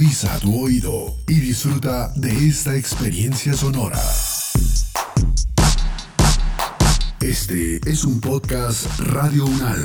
Agudiza 0.00 0.38
tu 0.38 0.64
oído 0.64 1.14
y 1.28 1.34
disfruta 1.40 2.10
de 2.16 2.30
esta 2.48 2.74
experiencia 2.74 3.52
sonora. 3.52 4.00
Este 7.20 7.78
es 7.84 8.04
un 8.04 8.18
podcast 8.18 8.86
Radio 8.98 9.44
Unal. 9.44 9.84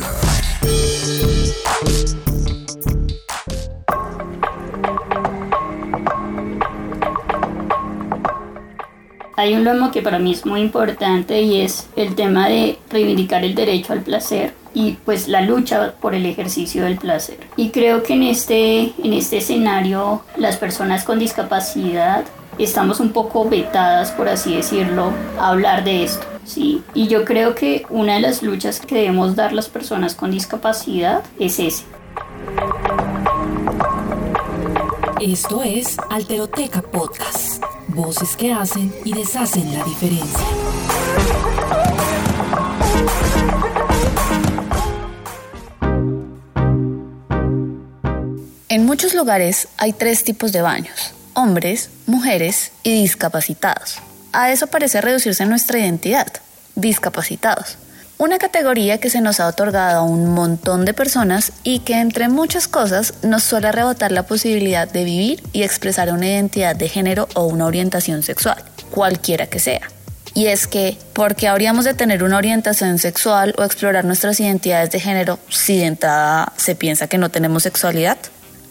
Hay 9.36 9.54
un 9.54 9.66
lomo 9.66 9.91
que 9.91 10.02
para 10.02 10.18
mí 10.20 10.32
es 10.32 10.45
muy 10.45 10.61
importante 10.61 11.41
y 11.41 11.59
es 11.59 11.89
el 11.97 12.16
tema 12.16 12.47
de 12.47 12.79
reivindicar 12.89 13.43
el 13.43 13.54
derecho 13.54 13.91
al 13.91 14.02
placer 14.02 14.54
y 14.76 14.98
pues 15.05 15.28
la 15.28 15.42
lucha 15.42 15.94
por 16.00 16.14
el 16.14 16.28
ejercicio 16.28 16.84
del 16.84 16.98
placer. 16.98 17.39
Y 17.55 17.70
creo 17.70 18.04
que 18.04 18.14
en 18.14 18.23
este, 18.23 18.94
en 19.04 19.13
este 19.13 19.38
escenario 19.38 20.22
las 20.38 20.58
personas 20.58 21.04
con 21.04 21.18
discapacidad 21.18 22.26
estamos 22.59 22.99
un 22.99 23.09
poco 23.09 23.49
vetadas, 23.49 24.12
por 24.12 24.30
así 24.30 24.55
decirlo, 24.55 25.12
a 25.40 25.49
hablar 25.49 25.84
de 25.84 26.04
esto. 26.04 26.27
¿sí? 26.46 26.84
Y 26.94 27.08
yo 27.08 27.26
creo 27.26 27.55
que 27.55 27.85
una 27.90 28.16
de 28.16 28.22
las 28.22 28.44
luchas 28.44 28.80
que 28.80 28.96
debemos 28.96 29.35
dar 29.35 29.54
las 29.54 29.70
personas 29.70 30.13
con 30.13 30.30
discapacidad 30.30 31.23
es 31.40 31.60
ese. 31.60 31.85
Esto 35.21 35.63
es 35.63 35.98
Alteroteca 36.12 36.82
Podcast. 36.82 37.63
Voces 37.88 38.35
que 38.35 38.52
hacen 38.52 38.94
y 39.05 39.13
deshacen 39.13 39.73
la 39.77 39.84
diferencia. 39.85 40.46
Muchos 48.95 49.13
lugares 49.13 49.67
hay 49.76 49.91
tres 49.91 50.23
tipos 50.23 50.54
de 50.54 50.62
baños, 50.62 51.12
hombres, 51.34 51.90
mujeres 52.05 52.71
y 52.82 52.93
discapacitados. 53.01 53.98
A 54.32 54.54
eso 54.54 54.68
parece 54.68 55.01
reducirse 55.01 55.46
nuestra 55.46 55.79
identidad, 55.79 56.27
discapacitados. 56.76 57.77
Una 58.18 58.38
categoría 58.38 59.01
que 59.01 59.10
se 59.10 59.20
nos 59.20 59.41
ha 59.41 59.48
otorgado 59.48 59.99
a 59.99 60.04
un 60.04 60.27
montón 60.34 60.85
de 60.85 60.93
personas 60.93 61.51
y 61.63 61.79
que 61.79 61.99
entre 61.99 62.29
muchas 62.29 62.70
cosas 62.70 63.16
nos 63.21 63.43
suele 63.43 63.73
rebotar 63.73 64.13
la 64.13 64.23
posibilidad 64.23 64.90
de 64.90 65.03
vivir 65.03 65.44
y 65.51 65.63
expresar 65.63 66.09
una 66.13 66.28
identidad 66.28 66.78
de 66.78 66.88
género 66.88 67.28
o 67.34 67.47
una 67.47 67.66
orientación 67.66 68.23
sexual, 68.23 68.63
cualquiera 68.91 69.47
que 69.47 69.59
sea. 69.59 69.81
Y 70.34 70.47
es 70.47 70.68
que, 70.68 70.97
¿por 71.12 71.35
qué 71.35 71.50
habríamos 71.50 71.84
de 71.84 71.96
tener 71.96 72.23
una 72.23 72.38
orientación 72.38 72.97
sexual 72.97 73.53
o 73.57 73.63
explorar 73.63 74.06
nuestras 74.06 74.40
identidades 74.40 74.91
de 74.91 75.01
género 75.01 75.38
si 75.50 75.79
de 75.79 75.85
entrada 75.85 76.53
se 76.56 76.75
piensa 76.75 77.07
que 77.07 77.18
no 77.18 77.29
tenemos 77.29 77.63
sexualidad? 77.63 78.18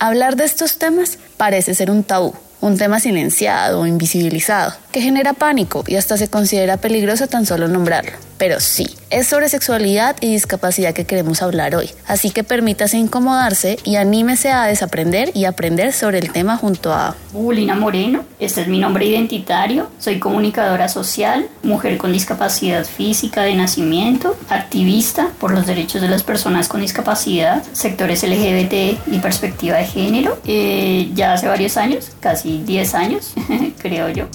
Hablar 0.04 0.36
de 0.36 0.44
estos 0.44 0.76
temas 0.76 1.18
parece 1.38 1.72
ser 1.72 1.90
un 1.90 2.04
tabú, 2.04 2.34
un 2.60 2.76
tema 2.76 3.00
silenciado 3.00 3.80
o 3.80 3.86
invisibilizado, 3.86 4.74
que 4.92 5.00
genera 5.00 5.32
pánico 5.32 5.82
y 5.86 5.96
hasta 5.96 6.18
se 6.18 6.28
considera 6.28 6.76
peligroso 6.76 7.26
tan 7.26 7.46
solo 7.46 7.68
nombrarlo. 7.68 8.12
Pero 8.38 8.60
sí, 8.60 8.86
es 9.10 9.28
sobre 9.28 9.48
sexualidad 9.48 10.16
y 10.20 10.32
discapacidad 10.32 10.92
que 10.92 11.04
queremos 11.04 11.42
hablar 11.42 11.74
hoy, 11.76 11.90
así 12.06 12.30
que 12.30 12.42
permítase 12.42 12.96
incomodarse 12.96 13.78
y 13.84 13.96
anímese 13.96 14.50
a 14.50 14.64
desaprender 14.64 15.30
y 15.34 15.44
aprender 15.44 15.92
sobre 15.92 16.18
el 16.18 16.32
tema 16.32 16.56
junto 16.56 16.92
a 16.92 17.14
Bulina 17.32 17.74
Moreno, 17.74 18.24
este 18.38 18.62
es 18.62 18.68
mi 18.68 18.78
nombre 18.78 19.06
identitario, 19.06 19.88
soy 19.98 20.18
comunicadora 20.18 20.88
social, 20.88 21.48
mujer 21.62 21.96
con 21.96 22.12
discapacidad 22.12 22.84
física 22.84 23.42
de 23.42 23.54
nacimiento, 23.54 24.36
activista 24.48 25.30
por 25.38 25.52
los 25.52 25.66
derechos 25.66 26.02
de 26.02 26.08
las 26.08 26.22
personas 26.22 26.68
con 26.68 26.80
discapacidad, 26.80 27.62
sectores 27.72 28.22
LGBT 28.22 28.98
y 29.06 29.18
perspectiva 29.20 29.76
de 29.76 29.84
género, 29.84 30.38
eh, 30.46 31.10
ya 31.14 31.34
hace 31.34 31.48
varios 31.48 31.76
años, 31.76 32.10
casi 32.20 32.62
10 32.62 32.94
años, 32.94 33.34
creo 33.78 34.08
yo. 34.08 34.26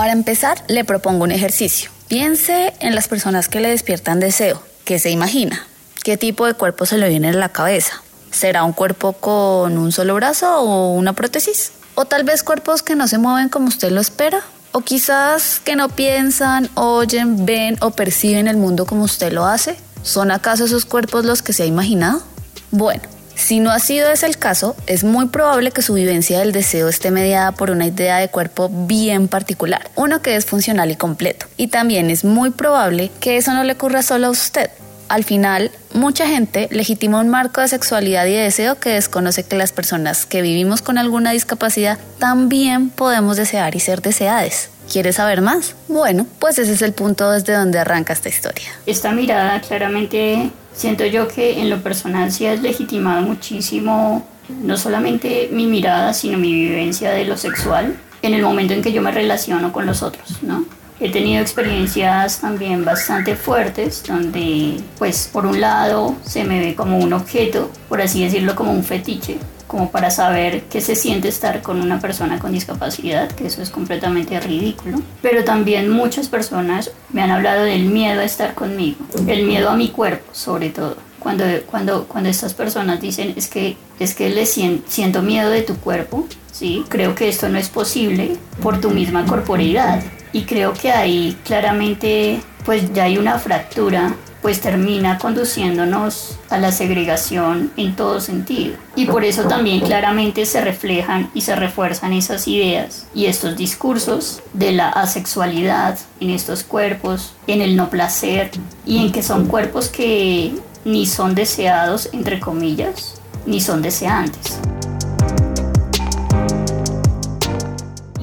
Para 0.00 0.12
empezar, 0.12 0.64
le 0.66 0.82
propongo 0.86 1.24
un 1.24 1.30
ejercicio. 1.30 1.90
Piense 2.08 2.72
en 2.80 2.94
las 2.94 3.06
personas 3.06 3.48
que 3.48 3.60
le 3.60 3.68
despiertan 3.68 4.18
deseo. 4.18 4.62
¿Qué 4.86 4.98
se 4.98 5.10
imagina? 5.10 5.66
¿Qué 6.02 6.16
tipo 6.16 6.46
de 6.46 6.54
cuerpo 6.54 6.86
se 6.86 6.96
le 6.96 7.10
viene 7.10 7.28
en 7.28 7.38
la 7.38 7.50
cabeza? 7.50 8.00
¿Será 8.30 8.64
un 8.64 8.72
cuerpo 8.72 9.12
con 9.12 9.76
un 9.76 9.92
solo 9.92 10.14
brazo 10.14 10.58
o 10.62 10.94
una 10.94 11.12
prótesis? 11.12 11.72
¿O 11.96 12.06
tal 12.06 12.24
vez 12.24 12.42
cuerpos 12.42 12.82
que 12.82 12.96
no 12.96 13.08
se 13.08 13.18
mueven 13.18 13.50
como 13.50 13.68
usted 13.68 13.90
lo 13.90 14.00
espera? 14.00 14.40
¿O 14.72 14.80
quizás 14.80 15.60
que 15.62 15.76
no 15.76 15.90
piensan, 15.90 16.70
oyen, 16.76 17.44
ven 17.44 17.76
o 17.82 17.90
perciben 17.90 18.48
el 18.48 18.56
mundo 18.56 18.86
como 18.86 19.04
usted 19.04 19.34
lo 19.34 19.44
hace? 19.44 19.76
¿Son 20.02 20.30
acaso 20.30 20.64
esos 20.64 20.86
cuerpos 20.86 21.26
los 21.26 21.42
que 21.42 21.52
se 21.52 21.64
ha 21.64 21.66
imaginado? 21.66 22.22
Bueno, 22.70 23.02
si 23.40 23.58
no 23.58 23.70
ha 23.70 23.78
sido 23.78 24.10
ese 24.10 24.26
el 24.26 24.36
caso, 24.36 24.76
es 24.86 25.02
muy 25.02 25.28
probable 25.28 25.70
que 25.72 25.80
su 25.80 25.94
vivencia 25.94 26.38
del 26.38 26.52
deseo 26.52 26.88
esté 26.88 27.10
mediada 27.10 27.52
por 27.52 27.70
una 27.70 27.86
idea 27.86 28.18
de 28.18 28.28
cuerpo 28.28 28.68
bien 28.70 29.28
particular, 29.28 29.90
uno 29.96 30.20
que 30.20 30.36
es 30.36 30.44
funcional 30.44 30.90
y 30.90 30.96
completo. 30.96 31.46
Y 31.56 31.68
también 31.68 32.10
es 32.10 32.22
muy 32.22 32.50
probable 32.50 33.10
que 33.18 33.38
eso 33.38 33.52
no 33.54 33.64
le 33.64 33.72
ocurra 33.72 34.02
solo 34.02 34.26
a 34.26 34.30
usted. 34.30 34.70
Al 35.08 35.24
final, 35.24 35.72
mucha 35.94 36.28
gente 36.28 36.68
legitima 36.70 37.18
un 37.18 37.30
marco 37.30 37.62
de 37.62 37.68
sexualidad 37.68 38.26
y 38.26 38.32
de 38.32 38.42
deseo 38.42 38.78
que 38.78 38.90
desconoce 38.90 39.42
que 39.42 39.56
las 39.56 39.72
personas 39.72 40.26
que 40.26 40.42
vivimos 40.42 40.82
con 40.82 40.98
alguna 40.98 41.32
discapacidad 41.32 41.98
también 42.18 42.90
podemos 42.90 43.38
desear 43.38 43.74
y 43.74 43.80
ser 43.80 44.02
deseadas. 44.02 44.68
¿Quieres 44.92 45.16
saber 45.16 45.40
más? 45.40 45.74
Bueno, 45.88 46.26
pues 46.38 46.58
ese 46.58 46.74
es 46.74 46.82
el 46.82 46.92
punto 46.92 47.30
desde 47.30 47.54
donde 47.54 47.78
arranca 47.78 48.12
esta 48.12 48.28
historia. 48.28 48.68
Esta 48.86 49.12
mirada 49.12 49.60
claramente 49.60 50.50
siento 50.72 51.04
yo 51.06 51.28
que 51.28 51.60
en 51.60 51.70
lo 51.70 51.82
personal 51.82 52.32
sí 52.32 52.46
ha 52.46 52.54
legitimado 52.54 53.22
muchísimo 53.22 54.26
no 54.62 54.76
solamente 54.76 55.48
mi 55.52 55.66
mirada, 55.66 56.12
sino 56.12 56.38
mi 56.38 56.52
vivencia 56.52 57.12
de 57.12 57.24
lo 57.24 57.36
sexual 57.36 57.96
en 58.22 58.34
el 58.34 58.42
momento 58.42 58.74
en 58.74 58.82
que 58.82 58.92
yo 58.92 59.00
me 59.02 59.12
relaciono 59.12 59.72
con 59.72 59.86
los 59.86 60.02
otros, 60.02 60.42
¿no? 60.42 60.64
He 60.98 61.10
tenido 61.10 61.40
experiencias 61.40 62.40
también 62.40 62.84
bastante 62.84 63.34
fuertes 63.34 64.02
donde, 64.06 64.80
pues, 64.98 65.30
por 65.32 65.46
un 65.46 65.58
lado 65.60 66.14
se 66.22 66.44
me 66.44 66.60
ve 66.60 66.74
como 66.74 66.98
un 66.98 67.14
objeto, 67.14 67.70
por 67.88 68.02
así 68.02 68.22
decirlo, 68.22 68.54
como 68.54 68.72
un 68.72 68.84
fetiche, 68.84 69.38
como 69.70 69.92
para 69.92 70.10
saber 70.10 70.64
qué 70.64 70.80
se 70.80 70.96
siente 70.96 71.28
estar 71.28 71.62
con 71.62 71.80
una 71.80 72.00
persona 72.00 72.40
con 72.40 72.50
discapacidad, 72.50 73.30
que 73.30 73.46
eso 73.46 73.62
es 73.62 73.70
completamente 73.70 74.40
ridículo. 74.40 75.00
Pero 75.22 75.44
también 75.44 75.88
muchas 75.88 76.28
personas 76.28 76.90
me 77.12 77.22
han 77.22 77.30
hablado 77.30 77.62
del 77.62 77.84
miedo 77.84 78.20
a 78.20 78.24
estar 78.24 78.54
conmigo, 78.54 78.98
el 79.28 79.46
miedo 79.46 79.70
a 79.70 79.76
mi 79.76 79.90
cuerpo 79.90 80.28
sobre 80.32 80.70
todo. 80.70 80.96
Cuando, 81.20 81.44
cuando, 81.70 82.08
cuando 82.08 82.28
estas 82.28 82.52
personas 82.52 83.00
dicen 83.00 83.32
es 83.36 83.46
que, 83.46 83.76
es 84.00 84.14
que 84.14 84.28
le 84.30 84.44
siento 84.44 85.22
miedo 85.22 85.50
de 85.50 85.62
tu 85.62 85.76
cuerpo, 85.76 86.26
¿sí? 86.50 86.84
creo 86.88 87.14
que 87.14 87.28
esto 87.28 87.48
no 87.48 87.56
es 87.56 87.68
posible 87.68 88.38
por 88.60 88.80
tu 88.80 88.90
misma 88.90 89.24
corporeidad. 89.24 90.02
Y 90.32 90.42
creo 90.42 90.72
que 90.72 90.90
ahí 90.90 91.38
claramente 91.44 92.40
pues 92.64 92.92
ya 92.92 93.04
hay 93.04 93.18
una 93.18 93.38
fractura 93.38 94.16
pues 94.42 94.60
termina 94.60 95.18
conduciéndonos 95.18 96.38
a 96.48 96.58
la 96.58 96.72
segregación 96.72 97.70
en 97.76 97.94
todo 97.94 98.20
sentido. 98.20 98.76
Y 98.96 99.06
por 99.06 99.24
eso 99.24 99.44
también 99.44 99.80
claramente 99.80 100.46
se 100.46 100.60
reflejan 100.60 101.30
y 101.34 101.42
se 101.42 101.54
refuerzan 101.56 102.12
esas 102.12 102.48
ideas 102.48 103.06
y 103.14 103.26
estos 103.26 103.56
discursos 103.56 104.42
de 104.52 104.72
la 104.72 104.88
asexualidad 104.88 105.98
en 106.20 106.30
estos 106.30 106.64
cuerpos, 106.64 107.34
en 107.46 107.60
el 107.60 107.76
no 107.76 107.90
placer 107.90 108.50
y 108.86 108.98
en 108.98 109.12
que 109.12 109.22
son 109.22 109.46
cuerpos 109.46 109.88
que 109.88 110.54
ni 110.84 111.06
son 111.06 111.34
deseados, 111.34 112.08
entre 112.12 112.40
comillas, 112.40 113.20
ni 113.46 113.60
son 113.60 113.82
deseantes. 113.82 114.58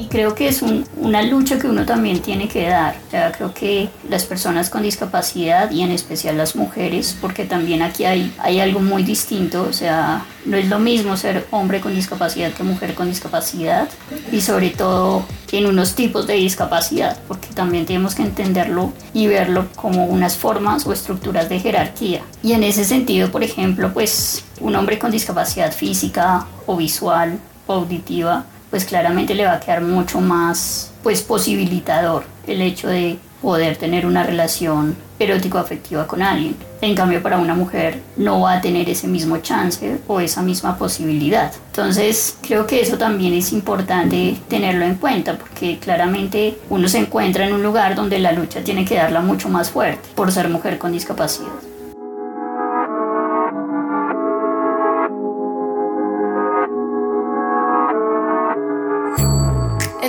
Creo 0.09 0.35
que 0.35 0.47
es 0.47 0.61
una 0.61 1.21
lucha 1.21 1.59
que 1.59 1.67
uno 1.67 1.85
también 1.85 2.19
tiene 2.21 2.47
que 2.47 2.67
dar. 2.67 2.95
Ya 3.11 3.31
creo 3.31 3.53
que 3.53 3.89
las 4.09 4.25
personas 4.25 4.69
con 4.69 4.83
discapacidad 4.83 5.71
y 5.71 5.81
en 5.81 5.91
especial 5.91 6.37
las 6.37 6.55
mujeres, 6.55 7.17
porque 7.19 7.45
también 7.45 7.81
aquí 7.81 8.05
hay, 8.05 8.33
hay 8.39 8.59
algo 8.59 8.79
muy 8.79 9.03
distinto, 9.03 9.63
o 9.63 9.73
sea, 9.73 10.25
no 10.45 10.57
es 10.57 10.67
lo 10.67 10.79
mismo 10.79 11.17
ser 11.17 11.45
hombre 11.51 11.81
con 11.81 11.93
discapacidad 11.93 12.53
que 12.53 12.63
mujer 12.63 12.93
con 12.95 13.09
discapacidad 13.09 13.89
y 14.31 14.41
sobre 14.41 14.69
todo 14.69 15.25
en 15.51 15.65
unos 15.65 15.95
tipos 15.95 16.27
de 16.27 16.35
discapacidad, 16.35 17.17
porque 17.27 17.47
también 17.49 17.85
tenemos 17.85 18.15
que 18.15 18.23
entenderlo 18.23 18.93
y 19.13 19.27
verlo 19.27 19.67
como 19.75 20.05
unas 20.05 20.37
formas 20.37 20.85
o 20.85 20.93
estructuras 20.93 21.49
de 21.49 21.59
jerarquía. 21.59 22.21
Y 22.43 22.53
en 22.53 22.63
ese 22.63 22.83
sentido, 22.83 23.31
por 23.31 23.43
ejemplo, 23.43 23.93
pues 23.93 24.43
un 24.59 24.75
hombre 24.75 24.99
con 24.99 25.11
discapacidad 25.11 25.71
física 25.73 26.45
o 26.65 26.75
visual 26.75 27.39
o 27.65 27.73
auditiva, 27.73 28.45
pues 28.69 28.85
claramente 28.85 29.35
le 29.35 29.45
va 29.45 29.53
a 29.53 29.59
quedar 29.59 29.81
mucho 29.81 30.19
más 30.19 30.91
pues 31.03 31.21
posibilitador 31.21 32.23
el 32.47 32.61
hecho 32.61 32.87
de 32.87 33.17
poder 33.41 33.77
tener 33.77 34.05
una 34.05 34.23
relación 34.23 34.95
erótico-afectiva 35.19 36.07
con 36.07 36.21
alguien. 36.21 36.55
En 36.81 36.95
cambio, 36.95 37.23
para 37.23 37.37
una 37.37 37.55
mujer 37.55 38.01
no 38.17 38.41
va 38.41 38.53
a 38.53 38.61
tener 38.61 38.89
ese 38.89 39.07
mismo 39.07 39.37
chance 39.37 39.99
o 40.07 40.19
esa 40.19 40.41
misma 40.41 40.77
posibilidad. 40.77 41.51
Entonces, 41.67 42.37
creo 42.41 42.67
que 42.67 42.81
eso 42.81 42.97
también 42.97 43.33
es 43.33 43.51
importante 43.51 44.37
tenerlo 44.47 44.85
en 44.85 44.95
cuenta 44.95 45.37
porque 45.37 45.79
claramente 45.79 46.57
uno 46.69 46.87
se 46.87 46.99
encuentra 46.99 47.47
en 47.47 47.53
un 47.53 47.63
lugar 47.63 47.95
donde 47.95 48.19
la 48.19 48.31
lucha 48.31 48.63
tiene 48.63 48.85
que 48.85 48.95
darla 48.95 49.21
mucho 49.21 49.49
más 49.49 49.69
fuerte 49.69 50.09
por 50.15 50.31
ser 50.31 50.49
mujer 50.49 50.77
con 50.77 50.91
discapacidad. 50.91 51.66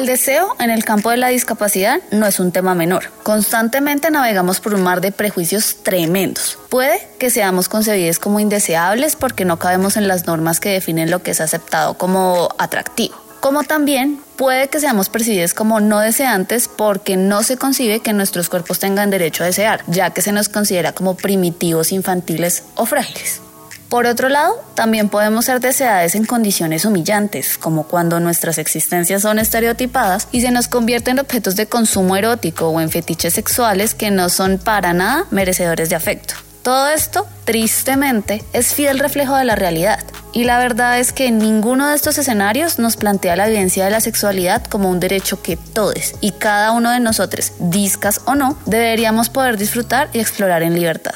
Deseo 0.09 0.57
en 0.59 0.71
el 0.71 0.85
campo 0.85 1.11
de 1.11 1.19
la 1.19 1.29
discapacidad 1.29 2.01
no 2.13 2.25
es 2.25 2.41
un 2.41 2.51
tema 2.51 2.75
menor. 2.75 3.11
Constantemente 3.25 4.11
navegamos 4.11 4.59
por 4.59 4.73
un 4.73 4.83
mar 4.83 5.03
de 5.03 5.13
prejuicios 5.13 5.83
tremendos. 5.83 6.59
Puede 6.71 7.07
que 7.19 7.29
seamos 7.29 7.69
concebidos 7.69 8.19
como 8.19 8.41
indeseables 8.41 9.17
porque 9.17 9.45
no 9.45 9.59
cabemos 9.59 9.99
en 9.99 10.09
las 10.09 10.27
normas 10.27 10.61
que 10.61 10.71
definen 10.71 11.11
lo 11.11 11.23
que 11.23 11.33
es 11.33 11.43
aceptado 11.43 11.99
como 11.99 12.49
atractivo. 12.57 13.17
Como 13.41 13.65
también 13.65 14.19
puede 14.37 14.69
que 14.69 14.81
seamos 14.81 15.11
percibidos 15.11 15.53
como 15.53 15.79
no 15.79 16.01
deseantes 16.01 16.69
porque 16.69 17.19
no 17.19 17.43
se 17.43 17.59
concibe 17.59 18.01
que 18.01 18.15
nuestros 18.15 18.49
cuerpos 18.49 18.79
tengan 18.79 19.11
derecho 19.11 19.43
a 19.43 19.47
desear, 19.47 19.85
ya 19.89 20.11
que 20.11 20.23
se 20.23 20.33
nos 20.33 20.49
considera 20.49 20.93
como 20.93 21.19
primitivos, 21.19 21.93
infantiles 21.93 22.65
o 22.77 22.87
frágiles. 22.87 23.43
Por 23.89 24.05
otro 24.05 24.29
lado, 24.29 24.55
también 24.75 25.09
podemos 25.09 25.47
ser 25.47 25.61
deseadas 25.61 26.15
en 26.15 26.27
condiciones 26.27 26.85
humillantes, 26.85 27.57
como 27.57 27.85
cuando 27.85 28.21
nuestras 28.21 28.59
existencias 28.59 29.23
son 29.23 29.39
estereotipadas 29.39 30.29
y 30.31 30.43
se 30.43 30.51
nos 30.51 30.69
convierten 30.69 31.13
en 31.13 31.21
objetos 31.21 31.57
de 31.57 31.67
consumo 31.67 32.15
erótico 32.15 32.69
o 32.69 32.83
en 32.83 32.91
fetiches 32.91 33.33
sexuales 33.33 33.95
que 33.95 34.11
no 34.11 34.29
son 34.29 34.59
para 34.59 34.93
nada 34.93 35.25
merecedores 35.31 35.89
de 35.89 35.97
afecto. 35.97 36.35
Todo 36.61 36.91
esto, 36.91 37.27
tristemente, 37.47 38.45
es 38.53 38.75
fiel 38.75 38.99
reflejo 38.99 39.35
de 39.37 39.47
la 39.47 39.55
realidad. 39.55 40.01
Y 40.35 40.45
la 40.45 40.59
verdad 40.59 40.99
es 40.99 41.15
que 41.15 41.31
ninguno 41.31 41.89
de 41.89 41.97
estos 41.97 42.19
escenarios 42.19 42.79
nos 42.79 42.99
plantea 42.99 43.37
la 43.37 43.47
evidencia 43.47 43.87
de 43.87 43.91
la 43.91 44.03
sexualidad 44.03 44.65
como 44.65 44.91
un 44.91 45.01
derecho 45.01 45.41
que 45.41 45.57
todos 45.57 46.13
y 46.21 46.33
cada 46.33 46.73
uno 46.73 46.91
de 46.91 47.01
nosotros, 47.01 47.53
discas 47.59 48.21
o 48.27 48.35
no, 48.35 48.59
deberíamos 48.67 49.31
poder 49.31 49.57
disfrutar 49.57 50.11
y 50.13 50.21
explorar 50.21 50.63
en 50.63 50.75
libertad. 50.75 51.15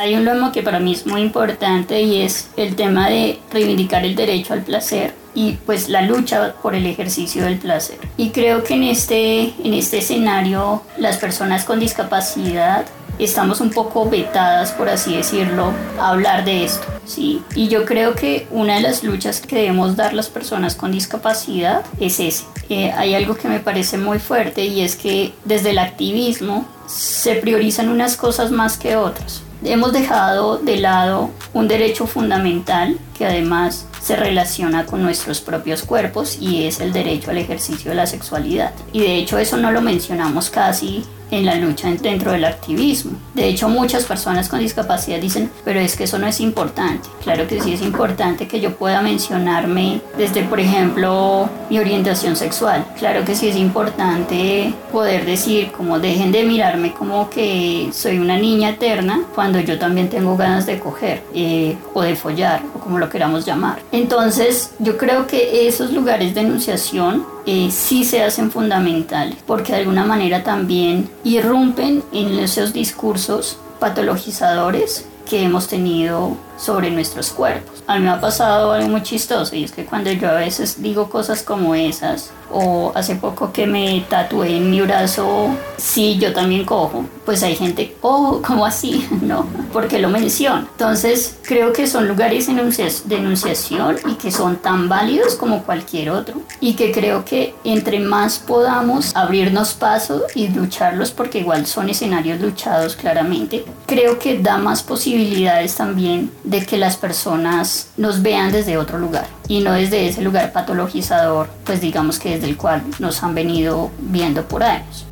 Hay 0.00 0.14
un 0.14 0.24
lomo 0.24 0.50
que 0.50 0.62
para 0.62 0.80
mí 0.80 0.92
es 0.92 1.06
muy 1.06 1.20
importante 1.20 2.00
y 2.00 2.22
es 2.22 2.48
el 2.56 2.74
tema 2.74 3.10
de 3.10 3.38
reivindicar 3.52 4.02
el 4.02 4.16
derecho 4.16 4.54
al 4.54 4.62
placer 4.62 5.12
y 5.34 5.58
pues 5.66 5.90
la 5.90 6.00
lucha 6.00 6.54
por 6.62 6.74
el 6.74 6.86
ejercicio 6.86 7.44
del 7.44 7.58
placer. 7.58 7.98
Y 8.16 8.30
creo 8.30 8.64
que 8.64 8.76
en 8.76 8.84
este, 8.84 9.52
en 9.62 9.74
este 9.74 9.98
escenario 9.98 10.82
las 10.96 11.18
personas 11.18 11.66
con 11.66 11.80
discapacidad 11.80 12.86
estamos 13.18 13.60
un 13.60 13.68
poco 13.68 14.08
vetadas, 14.08 14.72
por 14.72 14.88
así 14.88 15.16
decirlo, 15.16 15.70
a 15.98 16.08
hablar 16.08 16.46
de 16.46 16.64
esto. 16.64 16.86
¿sí? 17.04 17.42
Y 17.54 17.68
yo 17.68 17.84
creo 17.84 18.14
que 18.14 18.46
una 18.50 18.76
de 18.76 18.80
las 18.80 19.04
luchas 19.04 19.42
que 19.42 19.56
debemos 19.56 19.96
dar 19.96 20.14
las 20.14 20.30
personas 20.30 20.76
con 20.76 20.92
discapacidad 20.92 21.84
es 22.00 22.20
ese. 22.20 22.44
Eh, 22.70 22.90
hay 22.96 23.14
algo 23.14 23.34
que 23.34 23.48
me 23.48 23.60
parece 23.60 23.98
muy 23.98 24.18
fuerte 24.18 24.64
y 24.64 24.80
es 24.80 24.96
que 24.96 25.34
desde 25.44 25.72
el 25.72 25.78
activismo 25.78 26.66
se 26.86 27.34
priorizan 27.34 27.90
unas 27.90 28.16
cosas 28.16 28.50
más 28.50 28.78
que 28.78 28.96
otras. 28.96 29.42
Hemos 29.62 29.92
dejado 29.92 30.58
de 30.58 30.78
lado 30.78 31.30
un 31.52 31.68
derecho 31.68 32.06
fundamental 32.06 32.98
que 33.16 33.26
además 33.26 33.86
se 34.00 34.16
relaciona 34.16 34.86
con 34.86 35.02
nuestros 35.02 35.40
propios 35.40 35.82
cuerpos 35.82 36.38
y 36.40 36.64
es 36.64 36.80
el 36.80 36.92
derecho 36.92 37.30
al 37.30 37.38
ejercicio 37.38 37.90
de 37.90 37.96
la 37.96 38.06
sexualidad. 38.06 38.72
Y 38.92 39.00
de 39.00 39.16
hecho 39.16 39.38
eso 39.38 39.58
no 39.58 39.70
lo 39.70 39.82
mencionamos 39.82 40.48
casi 40.48 41.04
en 41.30 41.46
la 41.46 41.56
lucha 41.56 41.90
dentro 42.00 42.32
del 42.32 42.44
activismo. 42.44 43.12
De 43.34 43.48
hecho, 43.48 43.68
muchas 43.68 44.04
personas 44.04 44.48
con 44.48 44.60
discapacidad 44.60 45.18
dicen, 45.18 45.50
pero 45.64 45.80
es 45.80 45.96
que 45.96 46.04
eso 46.04 46.18
no 46.18 46.26
es 46.26 46.40
importante. 46.40 47.08
Claro 47.22 47.46
que 47.46 47.60
sí 47.60 47.72
es 47.72 47.82
importante 47.82 48.48
que 48.48 48.60
yo 48.60 48.76
pueda 48.76 49.02
mencionarme 49.02 50.00
desde, 50.16 50.42
por 50.42 50.60
ejemplo, 50.60 51.48
mi 51.68 51.78
orientación 51.78 52.36
sexual. 52.36 52.84
Claro 52.98 53.24
que 53.24 53.34
sí 53.34 53.48
es 53.48 53.56
importante 53.56 54.74
poder 54.92 55.24
decir, 55.24 55.72
como 55.72 55.98
dejen 55.98 56.32
de 56.32 56.44
mirarme 56.44 56.92
como 56.92 57.30
que 57.30 57.90
soy 57.92 58.18
una 58.18 58.36
niña 58.36 58.70
eterna 58.70 59.22
cuando 59.34 59.60
yo 59.60 59.78
también 59.78 60.08
tengo 60.08 60.36
ganas 60.36 60.66
de 60.66 60.78
coger 60.78 61.22
eh, 61.34 61.76
o 61.94 62.02
de 62.02 62.16
follar 62.16 62.62
o 62.74 62.80
como 62.80 62.98
lo 62.98 63.08
queramos 63.08 63.44
llamar. 63.44 63.80
Entonces, 63.92 64.72
yo 64.78 64.96
creo 64.96 65.26
que 65.26 65.68
esos 65.68 65.92
lugares 65.92 66.34
de 66.34 66.40
enunciación 66.40 67.24
eh, 67.52 67.72
sí 67.72 68.04
se 68.04 68.22
hacen 68.22 68.52
fundamentales 68.52 69.36
porque 69.44 69.72
de 69.72 69.78
alguna 69.80 70.04
manera 70.04 70.44
también 70.44 71.10
irrumpen 71.24 72.04
en 72.12 72.38
esos 72.38 72.72
discursos 72.72 73.58
patologizadores 73.80 75.04
que 75.28 75.42
hemos 75.42 75.66
tenido 75.66 76.36
sobre 76.60 76.90
nuestros 76.90 77.30
cuerpos. 77.30 77.82
A 77.86 77.96
mí 77.96 78.04
me 78.04 78.10
ha 78.10 78.20
pasado 78.20 78.72
algo 78.72 78.88
muy 78.88 79.02
chistoso 79.02 79.56
y 79.56 79.64
es 79.64 79.72
que 79.72 79.86
cuando 79.86 80.12
yo 80.12 80.28
a 80.28 80.34
veces 80.34 80.82
digo 80.82 81.08
cosas 81.08 81.42
como 81.42 81.74
esas, 81.74 82.30
o 82.52 82.92
hace 82.94 83.16
poco 83.16 83.52
que 83.52 83.66
me 83.66 84.04
tatué 84.08 84.56
en 84.56 84.70
mi 84.70 84.80
brazo, 84.80 85.50
sí, 85.76 86.18
yo 86.18 86.32
también 86.32 86.64
cojo, 86.64 87.04
pues 87.24 87.42
hay 87.42 87.54
gente, 87.54 87.96
oh, 88.00 88.40
¿cómo 88.46 88.66
así? 88.66 89.06
No, 89.20 89.46
porque 89.72 89.98
lo 89.98 90.08
menciona. 90.08 90.66
Entonces, 90.72 91.36
creo 91.42 91.72
que 91.72 91.86
son 91.86 92.08
lugares 92.08 92.46
de 92.46 93.16
enunciación 93.16 93.96
y 94.08 94.14
que 94.14 94.32
son 94.32 94.56
tan 94.56 94.88
válidos 94.88 95.36
como 95.36 95.62
cualquier 95.62 96.10
otro. 96.10 96.40
Y 96.58 96.74
que 96.74 96.90
creo 96.90 97.24
que 97.24 97.54
entre 97.62 98.00
más 98.00 98.38
podamos 98.38 99.14
abrirnos 99.14 99.74
paso 99.74 100.22
y 100.34 100.48
lucharlos, 100.48 101.12
porque 101.12 101.40
igual 101.40 101.66
son 101.66 101.90
escenarios 101.90 102.40
luchados 102.40 102.96
claramente, 102.96 103.64
creo 103.86 104.18
que 104.18 104.38
da 104.38 104.56
más 104.56 104.82
posibilidades 104.82 105.76
también 105.76 106.32
de 106.50 106.66
que 106.66 106.76
las 106.76 106.96
personas 106.96 107.90
nos 107.96 108.22
vean 108.22 108.50
desde 108.50 108.76
otro 108.76 108.98
lugar 108.98 109.28
y 109.46 109.60
no 109.60 109.72
desde 109.72 110.08
ese 110.08 110.20
lugar 110.20 110.52
patologizador, 110.52 111.48
pues 111.64 111.80
digamos 111.80 112.18
que 112.18 112.30
desde 112.30 112.48
el 112.48 112.56
cual 112.56 112.82
nos 112.98 113.22
han 113.22 113.36
venido 113.36 113.92
viendo 114.00 114.42
por 114.48 114.64
años. 114.64 115.06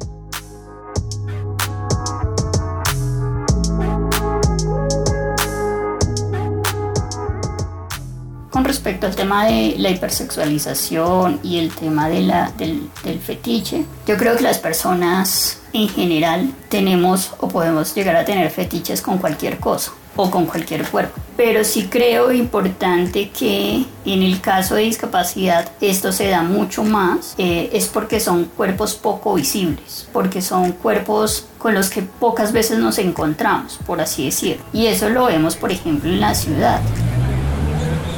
Con 8.51 8.65
respecto 8.65 9.07
al 9.07 9.15
tema 9.15 9.47
de 9.47 9.77
la 9.79 9.91
hipersexualización 9.91 11.39
y 11.45 11.59
el 11.59 11.73
tema 11.73 12.09
de 12.09 12.23
la, 12.23 12.51
del, 12.59 12.91
del 13.05 13.21
fetiche, 13.21 13.85
yo 14.09 14.17
creo 14.17 14.37
que 14.37 14.43
las 14.43 14.59
personas 14.59 15.61
en 15.73 15.89
general 15.89 16.53
tenemos 16.69 17.31
o 17.39 17.47
podemos 17.47 17.95
llegar 17.95 18.17
a 18.17 18.25
tener 18.25 18.51
fetiches 18.51 19.01
con 19.01 19.19
cualquier 19.19 19.61
cosa 19.61 19.93
o 20.21 20.31
con 20.33 20.47
cualquier 20.47 20.85
cuerpo. 20.85 21.17
Pero 21.37 21.63
sí 21.63 21.87
creo 21.89 22.33
importante 22.33 23.31
que 23.31 23.85
en 24.05 24.23
el 24.23 24.41
caso 24.41 24.75
de 24.75 24.83
discapacidad 24.83 25.71
esto 25.81 26.11
se 26.11 26.29
da 26.29 26.43
mucho 26.43 26.83
más, 26.83 27.37
eh, 27.39 27.71
es 27.73 27.87
porque 27.87 28.19
son 28.19 28.47
cuerpos 28.47 28.95
poco 28.95 29.35
visibles, 29.35 30.09
porque 30.13 30.43
son 30.43 30.73
cuerpos 30.73 31.47
con 31.59 31.73
los 31.73 31.89
que 31.89 32.03
pocas 32.03 32.53
veces 32.53 32.81
nos 32.81 32.99
encontramos, 32.99 33.79
por 33.87 34.01
así 34.01 34.25
decirlo. 34.25 34.65
Y 34.73 34.87
eso 34.87 35.09
lo 35.09 35.27
vemos, 35.27 35.55
por 35.55 35.71
ejemplo, 35.71 36.11
en 36.11 36.21
la 36.21 36.35
ciudad. 36.35 36.81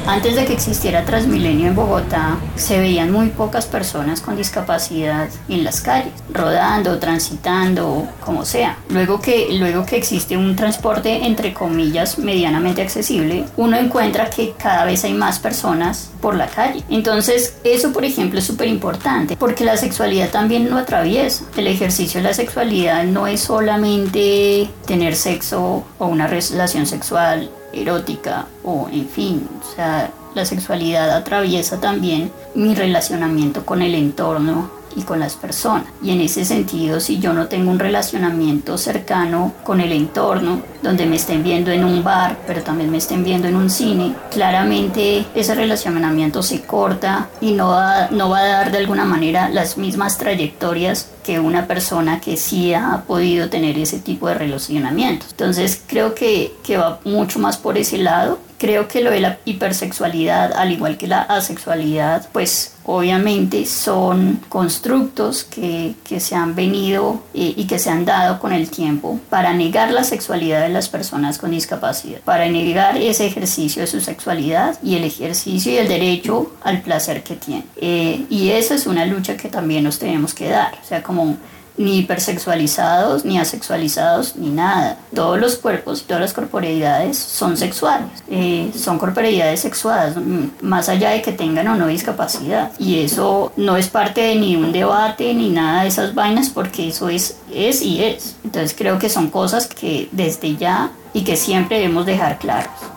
Antes 0.07 0.35
de 0.35 0.45
que 0.45 0.53
existiera 0.53 1.05
Transmilenio 1.05 1.67
en 1.67 1.75
Bogotá, 1.75 2.37
se 2.55 2.79
veían 2.79 3.11
muy 3.11 3.29
pocas 3.29 3.65
personas 3.65 4.19
con 4.19 4.35
discapacidad 4.35 5.29
en 5.47 5.63
las 5.63 5.81
calles, 5.81 6.13
rodando, 6.33 6.97
transitando, 6.99 8.07
como 8.19 8.43
sea. 8.43 8.77
Luego 8.89 9.21
que, 9.21 9.49
luego 9.51 9.85
que 9.85 9.97
existe 9.97 10.35
un 10.35 10.55
transporte, 10.55 11.25
entre 11.25 11.53
comillas, 11.53 12.17
medianamente 12.17 12.81
accesible, 12.81 13.45
uno 13.57 13.77
encuentra 13.77 14.29
que 14.29 14.53
cada 14.57 14.85
vez 14.85 15.03
hay 15.03 15.13
más 15.13 15.39
personas 15.39 16.11
por 16.19 16.35
la 16.35 16.47
calle. 16.47 16.83
Entonces, 16.89 17.55
eso, 17.63 17.93
por 17.93 18.03
ejemplo, 18.03 18.39
es 18.39 18.45
súper 18.45 18.67
importante, 18.67 19.37
porque 19.37 19.63
la 19.63 19.77
sexualidad 19.77 20.29
también 20.29 20.69
lo 20.69 20.77
atraviesa. 20.77 21.45
El 21.55 21.67
ejercicio 21.67 22.21
de 22.21 22.27
la 22.27 22.33
sexualidad 22.33 23.03
no 23.05 23.27
es 23.27 23.41
solamente 23.41 24.69
tener 24.85 25.15
sexo 25.15 25.83
o 25.99 26.05
una 26.07 26.27
relación 26.27 26.85
sexual 26.85 27.49
erótica 27.73 28.47
o 28.63 28.87
en 28.91 29.07
fin, 29.07 29.47
o 29.61 29.75
sea, 29.75 30.11
la 30.33 30.45
sexualidad 30.45 31.11
atraviesa 31.11 31.79
también 31.79 32.31
mi 32.55 32.73
relacionamiento 32.75 33.65
con 33.65 33.81
el 33.81 33.95
entorno 33.95 34.80
y 34.95 35.03
con 35.03 35.19
las 35.19 35.35
personas. 35.35 35.85
Y 36.01 36.11
en 36.11 36.21
ese 36.21 36.45
sentido, 36.45 36.99
si 36.99 37.19
yo 37.19 37.33
no 37.33 37.47
tengo 37.47 37.71
un 37.71 37.79
relacionamiento 37.79 38.77
cercano 38.77 39.53
con 39.63 39.81
el 39.81 39.91
entorno, 39.91 40.61
donde 40.81 41.05
me 41.05 41.15
estén 41.15 41.43
viendo 41.43 41.71
en 41.71 41.83
un 41.83 42.03
bar, 42.03 42.39
pero 42.47 42.61
también 42.61 42.89
me 42.89 42.97
estén 42.97 43.23
viendo 43.23 43.47
en 43.47 43.55
un 43.55 43.69
cine, 43.69 44.15
claramente 44.31 45.25
ese 45.35 45.55
relacionamiento 45.55 46.41
se 46.41 46.61
corta 46.61 47.29
y 47.39 47.51
no 47.51 47.69
va, 47.69 48.09
no 48.11 48.29
va 48.29 48.39
a 48.39 48.47
dar 48.47 48.71
de 48.71 48.79
alguna 48.79 49.05
manera 49.05 49.49
las 49.49 49.77
mismas 49.77 50.17
trayectorias 50.17 51.11
que 51.23 51.39
una 51.39 51.67
persona 51.67 52.19
que 52.19 52.37
sí 52.37 52.73
ha 52.73 53.03
podido 53.05 53.49
tener 53.49 53.77
ese 53.77 53.99
tipo 53.99 54.27
de 54.27 54.33
relacionamientos. 54.33 55.29
Entonces 55.31 55.81
creo 55.85 56.15
que, 56.15 56.53
que 56.63 56.77
va 56.77 56.99
mucho 57.03 57.39
más 57.39 57.57
por 57.57 57.77
ese 57.77 57.97
lado 57.97 58.39
Creo 58.61 58.87
que 58.87 59.01
lo 59.01 59.09
de 59.09 59.21
la 59.21 59.39
hipersexualidad, 59.43 60.53
al 60.53 60.71
igual 60.71 60.95
que 60.95 61.07
la 61.07 61.23
asexualidad, 61.23 62.29
pues 62.31 62.75
obviamente 62.85 63.65
son 63.65 64.39
constructos 64.49 65.43
que, 65.43 65.95
que 66.03 66.19
se 66.19 66.35
han 66.35 66.53
venido 66.53 67.23
y, 67.33 67.55
y 67.59 67.65
que 67.65 67.79
se 67.79 67.89
han 67.89 68.05
dado 68.05 68.39
con 68.39 68.53
el 68.53 68.69
tiempo 68.69 69.19
para 69.31 69.55
negar 69.55 69.89
la 69.89 70.03
sexualidad 70.03 70.61
de 70.61 70.69
las 70.69 70.89
personas 70.89 71.39
con 71.39 71.49
discapacidad, 71.49 72.19
para 72.19 72.47
negar 72.49 72.97
ese 72.97 73.25
ejercicio 73.25 73.81
de 73.81 73.87
su 73.87 73.99
sexualidad 73.99 74.77
y 74.83 74.95
el 74.95 75.05
ejercicio 75.05 75.71
y 75.71 75.77
el 75.77 75.87
derecho 75.87 76.51
al 76.61 76.83
placer 76.83 77.23
que 77.23 77.37
tienen. 77.37 77.65
Eh, 77.77 78.27
y 78.29 78.51
esa 78.51 78.75
es 78.75 78.85
una 78.85 79.07
lucha 79.07 79.37
que 79.37 79.49
también 79.49 79.85
nos 79.85 79.97
tenemos 79.97 80.35
que 80.35 80.49
dar, 80.49 80.75
o 80.79 80.87
sea, 80.87 81.01
como 81.01 81.35
ni 81.77 81.99
hipersexualizados, 81.99 83.25
ni 83.25 83.39
asexualizados, 83.39 84.35
ni 84.35 84.49
nada. 84.49 84.97
Todos 85.13 85.39
los 85.39 85.55
cuerpos 85.55 86.01
y 86.01 86.05
todas 86.05 86.21
las 86.21 86.33
corporeidades 86.33 87.17
son 87.17 87.57
sexuales, 87.57 88.09
eh, 88.29 88.71
son 88.75 88.99
corporeidades 88.99 89.61
sexuadas, 89.61 90.15
mm, 90.17 90.45
más 90.61 90.89
allá 90.89 91.11
de 91.11 91.21
que 91.21 91.31
tengan 91.31 91.67
o 91.67 91.75
no 91.75 91.87
discapacidad. 91.87 92.71
Y 92.77 92.99
eso 92.99 93.51
no 93.57 93.77
es 93.77 93.87
parte 93.89 94.21
de 94.21 94.35
ni 94.35 94.55
un 94.55 94.71
debate 94.71 95.33
ni 95.33 95.49
nada 95.49 95.83
de 95.83 95.87
esas 95.87 96.13
vainas 96.13 96.49
porque 96.49 96.89
eso 96.89 97.09
es, 97.09 97.37
es 97.53 97.81
y 97.81 98.03
es. 98.03 98.35
Entonces 98.43 98.75
creo 98.77 98.99
que 98.99 99.09
son 99.09 99.29
cosas 99.29 99.67
que 99.67 100.09
desde 100.11 100.55
ya 100.55 100.91
y 101.13 101.23
que 101.23 101.35
siempre 101.35 101.77
debemos 101.77 102.05
dejar 102.05 102.37
claros. 102.37 102.90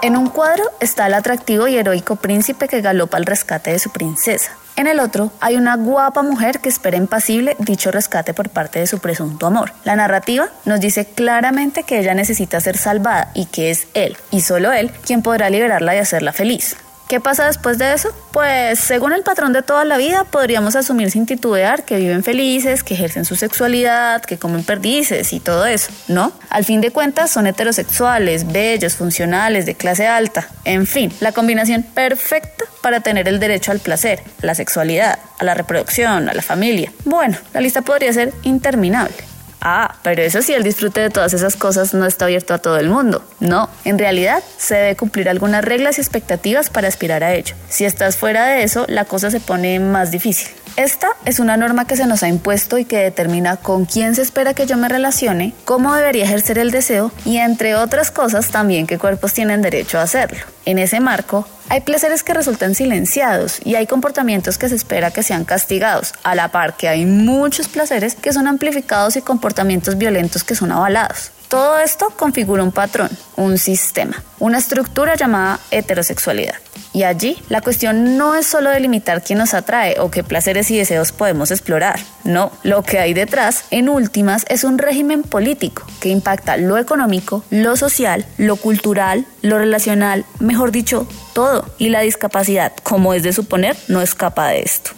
En 0.00 0.16
un 0.16 0.28
cuadro 0.28 0.62
está 0.78 1.08
el 1.08 1.14
atractivo 1.14 1.66
y 1.66 1.76
heroico 1.76 2.14
príncipe 2.14 2.68
que 2.68 2.80
galopa 2.80 3.16
al 3.16 3.26
rescate 3.26 3.72
de 3.72 3.80
su 3.80 3.90
princesa. 3.90 4.52
En 4.76 4.86
el 4.86 5.00
otro 5.00 5.32
hay 5.40 5.56
una 5.56 5.74
guapa 5.74 6.22
mujer 6.22 6.60
que 6.60 6.68
espera 6.68 6.96
impasible 6.96 7.56
dicho 7.58 7.90
rescate 7.90 8.32
por 8.32 8.48
parte 8.48 8.78
de 8.78 8.86
su 8.86 9.00
presunto 9.00 9.46
amor. 9.46 9.72
La 9.82 9.96
narrativa 9.96 10.50
nos 10.64 10.78
dice 10.78 11.04
claramente 11.04 11.82
que 11.82 11.98
ella 11.98 12.14
necesita 12.14 12.60
ser 12.60 12.76
salvada 12.76 13.32
y 13.34 13.46
que 13.46 13.72
es 13.72 13.88
él, 13.94 14.16
y 14.30 14.42
solo 14.42 14.72
él, 14.72 14.92
quien 15.04 15.20
podrá 15.22 15.50
liberarla 15.50 15.96
y 15.96 15.98
hacerla 15.98 16.32
feliz. 16.32 16.76
¿Qué 17.08 17.20
pasa 17.20 17.46
después 17.46 17.78
de 17.78 17.94
eso? 17.94 18.10
Pues 18.32 18.78
según 18.78 19.14
el 19.14 19.22
patrón 19.22 19.54
de 19.54 19.62
toda 19.62 19.86
la 19.86 19.96
vida, 19.96 20.24
podríamos 20.24 20.76
asumir 20.76 21.10
sin 21.10 21.24
titubear 21.24 21.86
que 21.86 21.96
viven 21.96 22.22
felices, 22.22 22.82
que 22.82 22.92
ejercen 22.92 23.24
su 23.24 23.34
sexualidad, 23.34 24.20
que 24.20 24.38
comen 24.38 24.62
perdices 24.62 25.32
y 25.32 25.40
todo 25.40 25.64
eso, 25.64 25.90
¿no? 26.08 26.32
Al 26.50 26.66
fin 26.66 26.82
de 26.82 26.90
cuentas 26.90 27.30
son 27.30 27.46
heterosexuales, 27.46 28.52
bellos, 28.52 28.94
funcionales, 28.94 29.64
de 29.64 29.74
clase 29.74 30.06
alta, 30.06 30.48
en 30.66 30.86
fin, 30.86 31.10
la 31.20 31.32
combinación 31.32 31.82
perfecta 31.82 32.66
para 32.82 33.00
tener 33.00 33.26
el 33.26 33.40
derecho 33.40 33.72
al 33.72 33.80
placer, 33.80 34.22
a 34.42 34.46
la 34.46 34.54
sexualidad, 34.54 35.18
a 35.38 35.44
la 35.44 35.54
reproducción, 35.54 36.28
a 36.28 36.34
la 36.34 36.42
familia. 36.42 36.92
Bueno, 37.06 37.38
la 37.54 37.62
lista 37.62 37.80
podría 37.80 38.12
ser 38.12 38.34
interminable. 38.42 39.16
Ah, 39.60 39.96
pero 40.02 40.22
eso 40.22 40.40
sí, 40.42 40.52
el 40.52 40.62
disfrute 40.62 41.00
de 41.00 41.10
todas 41.10 41.32
esas 41.34 41.56
cosas 41.56 41.94
no 41.94 42.06
está 42.06 42.26
abierto 42.26 42.54
a 42.54 42.58
todo 42.58 42.78
el 42.78 42.88
mundo. 42.88 43.24
No, 43.40 43.68
en 43.84 43.98
realidad 43.98 44.42
se 44.56 44.76
debe 44.76 44.96
cumplir 44.96 45.28
algunas 45.28 45.64
reglas 45.64 45.98
y 45.98 46.00
expectativas 46.00 46.70
para 46.70 46.88
aspirar 46.88 47.24
a 47.24 47.34
ello. 47.34 47.54
Si 47.68 47.84
estás 47.84 48.16
fuera 48.16 48.46
de 48.46 48.62
eso, 48.62 48.84
la 48.88 49.04
cosa 49.04 49.30
se 49.30 49.40
pone 49.40 49.80
más 49.80 50.10
difícil. 50.10 50.48
Esta 50.76 51.08
es 51.24 51.40
una 51.40 51.56
norma 51.56 51.88
que 51.88 51.96
se 51.96 52.06
nos 52.06 52.22
ha 52.22 52.28
impuesto 52.28 52.78
y 52.78 52.84
que 52.84 52.98
determina 52.98 53.56
con 53.56 53.84
quién 53.84 54.14
se 54.14 54.22
espera 54.22 54.54
que 54.54 54.64
yo 54.64 54.76
me 54.76 54.88
relacione, 54.88 55.52
cómo 55.64 55.92
debería 55.92 56.22
ejercer 56.22 56.56
el 56.56 56.70
deseo 56.70 57.10
y 57.24 57.38
entre 57.38 57.74
otras 57.74 58.12
cosas 58.12 58.50
también 58.50 58.86
qué 58.86 58.96
cuerpos 58.96 59.32
tienen 59.32 59.60
derecho 59.60 59.98
a 59.98 60.02
hacerlo. 60.02 60.38
En 60.66 60.78
ese 60.78 61.00
marco, 61.00 61.48
hay 61.70 61.80
placeres 61.82 62.22
que 62.22 62.34
resultan 62.34 62.74
silenciados 62.74 63.60
y 63.64 63.74
hay 63.74 63.86
comportamientos 63.86 64.58
que 64.58 64.68
se 64.68 64.74
espera 64.74 65.10
que 65.10 65.22
sean 65.22 65.44
castigados, 65.44 66.14
a 66.22 66.34
la 66.34 66.48
par 66.48 66.76
que 66.76 66.88
hay 66.88 67.04
muchos 67.04 67.68
placeres 67.68 68.14
que 68.14 68.32
son 68.32 68.46
amplificados 68.46 69.16
y 69.16 69.22
comportamientos 69.22 69.98
violentos 69.98 70.44
que 70.44 70.54
son 70.54 70.72
avalados. 70.72 71.30
Todo 71.48 71.78
esto 71.78 72.10
configura 72.14 72.62
un 72.62 72.72
patrón, 72.72 73.08
un 73.36 73.56
sistema, 73.56 74.22
una 74.38 74.58
estructura 74.58 75.14
llamada 75.16 75.58
heterosexualidad. 75.70 76.56
Y 76.92 77.04
allí 77.04 77.38
la 77.48 77.62
cuestión 77.62 78.18
no 78.18 78.34
es 78.34 78.46
solo 78.46 78.68
delimitar 78.68 79.22
quién 79.22 79.38
nos 79.38 79.54
atrae 79.54 79.98
o 79.98 80.10
qué 80.10 80.22
placeres 80.22 80.70
y 80.70 80.76
deseos 80.76 81.12
podemos 81.12 81.50
explorar. 81.50 81.98
No, 82.24 82.52
lo 82.64 82.82
que 82.82 82.98
hay 82.98 83.14
detrás, 83.14 83.64
en 83.70 83.88
últimas, 83.88 84.44
es 84.50 84.62
un 84.62 84.76
régimen 84.76 85.22
político 85.22 85.84
que 86.00 86.10
impacta 86.10 86.58
lo 86.58 86.76
económico, 86.76 87.42
lo 87.48 87.76
social, 87.76 88.26
lo 88.36 88.56
cultural, 88.56 89.24
lo 89.40 89.58
relacional, 89.58 90.26
mejor 90.40 90.70
dicho, 90.70 91.08
todo. 91.32 91.64
Y 91.78 91.88
la 91.88 92.00
discapacidad, 92.00 92.74
como 92.82 93.14
es 93.14 93.22
de 93.22 93.32
suponer, 93.32 93.74
no 93.88 94.02
escapa 94.02 94.48
de 94.48 94.60
esto. 94.60 94.90